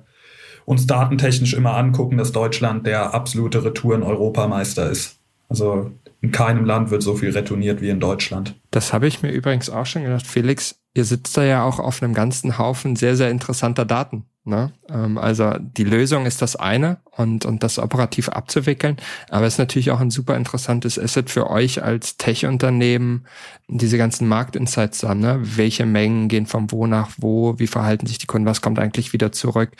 [0.64, 5.18] uns datentechnisch immer angucken, dass Deutschland der absolute Retouren-Europameister ist.
[5.50, 5.90] Also
[6.22, 8.58] in keinem Land wird so viel retourniert wie in Deutschland.
[8.70, 10.26] Das habe ich mir übrigens auch schon gedacht.
[10.26, 14.24] Felix, ihr sitzt da ja auch auf einem ganzen Haufen sehr, sehr interessanter Daten.
[14.44, 14.72] Ne?
[14.88, 18.96] Ähm, also die Lösung ist das eine und, und das operativ abzuwickeln,
[19.28, 23.26] aber es ist natürlich auch ein super interessantes Asset für euch als Tech-Unternehmen,
[23.68, 25.20] diese ganzen Marktinsights haben.
[25.20, 25.38] Ne?
[25.40, 29.12] Welche Mengen gehen vom Wo nach wo, wie verhalten sich die Kunden, was kommt eigentlich
[29.12, 29.70] wieder zurück,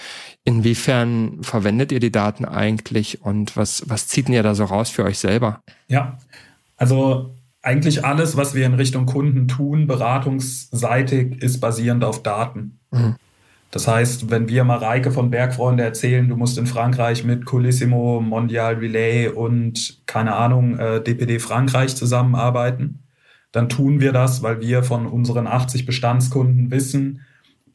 [0.44, 5.04] inwiefern verwendet ihr die Daten eigentlich und was, was zieht ihr da so raus für
[5.04, 5.62] euch selber?
[5.88, 6.18] Ja,
[6.76, 12.78] also eigentlich alles, was wir in Richtung Kunden tun, beratungsseitig, ist basierend auf Daten.
[12.90, 13.16] Mhm.
[13.70, 18.76] Das heißt, wenn wir Mareike von Bergfreunde erzählen, du musst in Frankreich mit Colissimo, Mondial
[18.76, 23.02] Relay und keine Ahnung, äh, DPD Frankreich zusammenarbeiten,
[23.52, 27.20] dann tun wir das, weil wir von unseren 80 Bestandskunden wissen,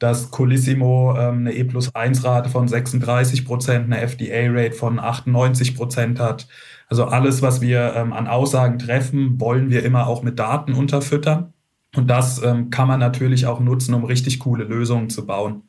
[0.00, 5.76] dass Colissimo ähm, eine E plus 1 Rate von 36 Prozent, eine FDA-Rate von 98
[5.76, 6.48] Prozent hat.
[6.88, 11.52] Also alles, was wir ähm, an Aussagen treffen, wollen wir immer auch mit Daten unterfüttern.
[11.96, 15.62] Und das ähm, kann man natürlich auch nutzen, um richtig coole Lösungen zu bauen.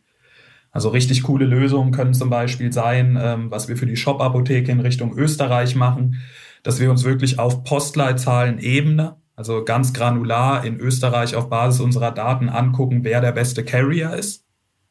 [0.72, 4.82] Also richtig coole Lösungen können zum Beispiel sein, ähm, was wir für die Shop-Apotheke in
[4.82, 6.22] Richtung Österreich machen,
[6.63, 12.49] dass wir uns wirklich auf Postleitzahlen-Ebene, also ganz granular in Österreich auf Basis unserer Daten
[12.49, 14.45] angucken, wer der beste Carrier ist.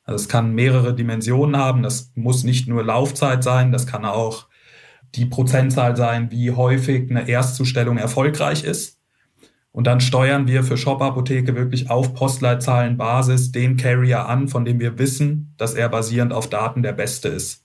[0.05, 1.83] Also es kann mehrere Dimensionen haben.
[1.83, 4.47] Das muss nicht nur Laufzeit sein, das kann auch
[5.15, 8.99] die Prozentzahl sein, wie häufig eine Erstzustellung erfolgreich ist.
[9.73, 14.99] Und dann steuern wir für Shop-Apotheke wirklich auf Postleitzahlenbasis den Carrier an, von dem wir
[14.99, 17.65] wissen, dass er basierend auf Daten der beste ist.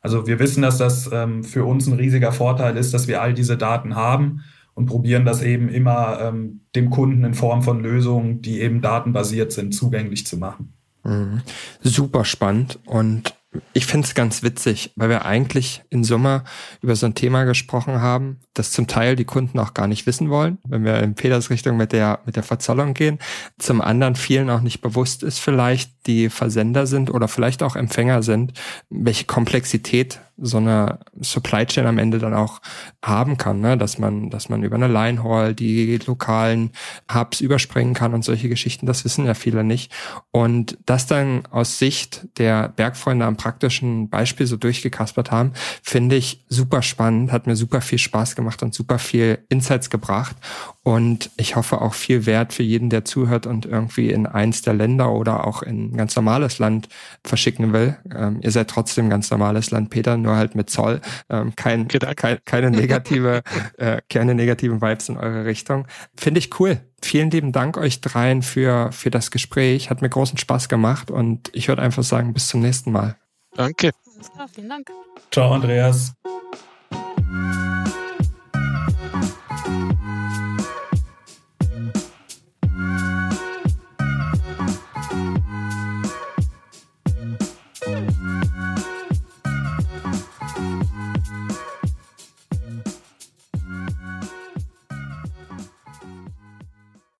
[0.00, 3.34] Also wir wissen, dass das ähm, für uns ein riesiger Vorteil ist, dass wir all
[3.34, 4.42] diese Daten haben
[4.74, 9.52] und probieren das eben immer ähm, dem Kunden in Form von Lösungen, die eben datenbasiert
[9.52, 10.72] sind, zugänglich zu machen.
[11.04, 11.42] Mhm.
[11.82, 12.78] Super spannend.
[12.86, 13.34] Und
[13.72, 16.44] ich finde es ganz witzig, weil wir eigentlich in Summe
[16.82, 20.30] über so ein Thema gesprochen haben, das zum Teil die Kunden auch gar nicht wissen
[20.30, 23.18] wollen, wenn wir in Peters Richtung mit der, mit der Verzollung gehen.
[23.58, 28.22] Zum anderen vielen auch nicht bewusst ist vielleicht, die Versender sind oder vielleicht auch Empfänger
[28.22, 28.52] sind,
[28.88, 32.60] welche Komplexität so eine Supply Chain am Ende dann auch
[33.04, 33.76] haben kann, ne?
[33.76, 36.70] dass man, dass man über eine Line Haul die lokalen
[37.12, 39.92] Hubs überspringen kann und solche Geschichten, das wissen ja viele nicht.
[40.30, 46.44] Und das dann aus Sicht der Bergfreunde am praktischen Beispiel so durchgekaspert haben, finde ich
[46.48, 50.36] super spannend, hat mir super viel Spaß gemacht und super viel Insights gebracht.
[50.82, 54.74] Und ich hoffe auch viel Wert für jeden, der zuhört und irgendwie in eins der
[54.74, 56.88] Länder oder auch in ein ganz normales Land
[57.22, 57.96] verschicken will.
[58.14, 61.00] Ähm, ihr seid trotzdem ganz normales Land, Peter, nur halt mit Zoll.
[61.28, 63.42] Ähm, kein, kein, keine negative,
[63.78, 65.86] äh, keine negativen Vibes in eure Richtung.
[66.16, 66.80] Finde ich cool.
[67.02, 69.90] Vielen lieben Dank euch dreien für, für das Gespräch.
[69.90, 73.16] Hat mir großen Spaß gemacht und ich würde einfach sagen, bis zum nächsten Mal.
[73.54, 73.90] Danke.
[74.52, 74.90] vielen Dank.
[75.30, 76.14] Ciao, Andreas.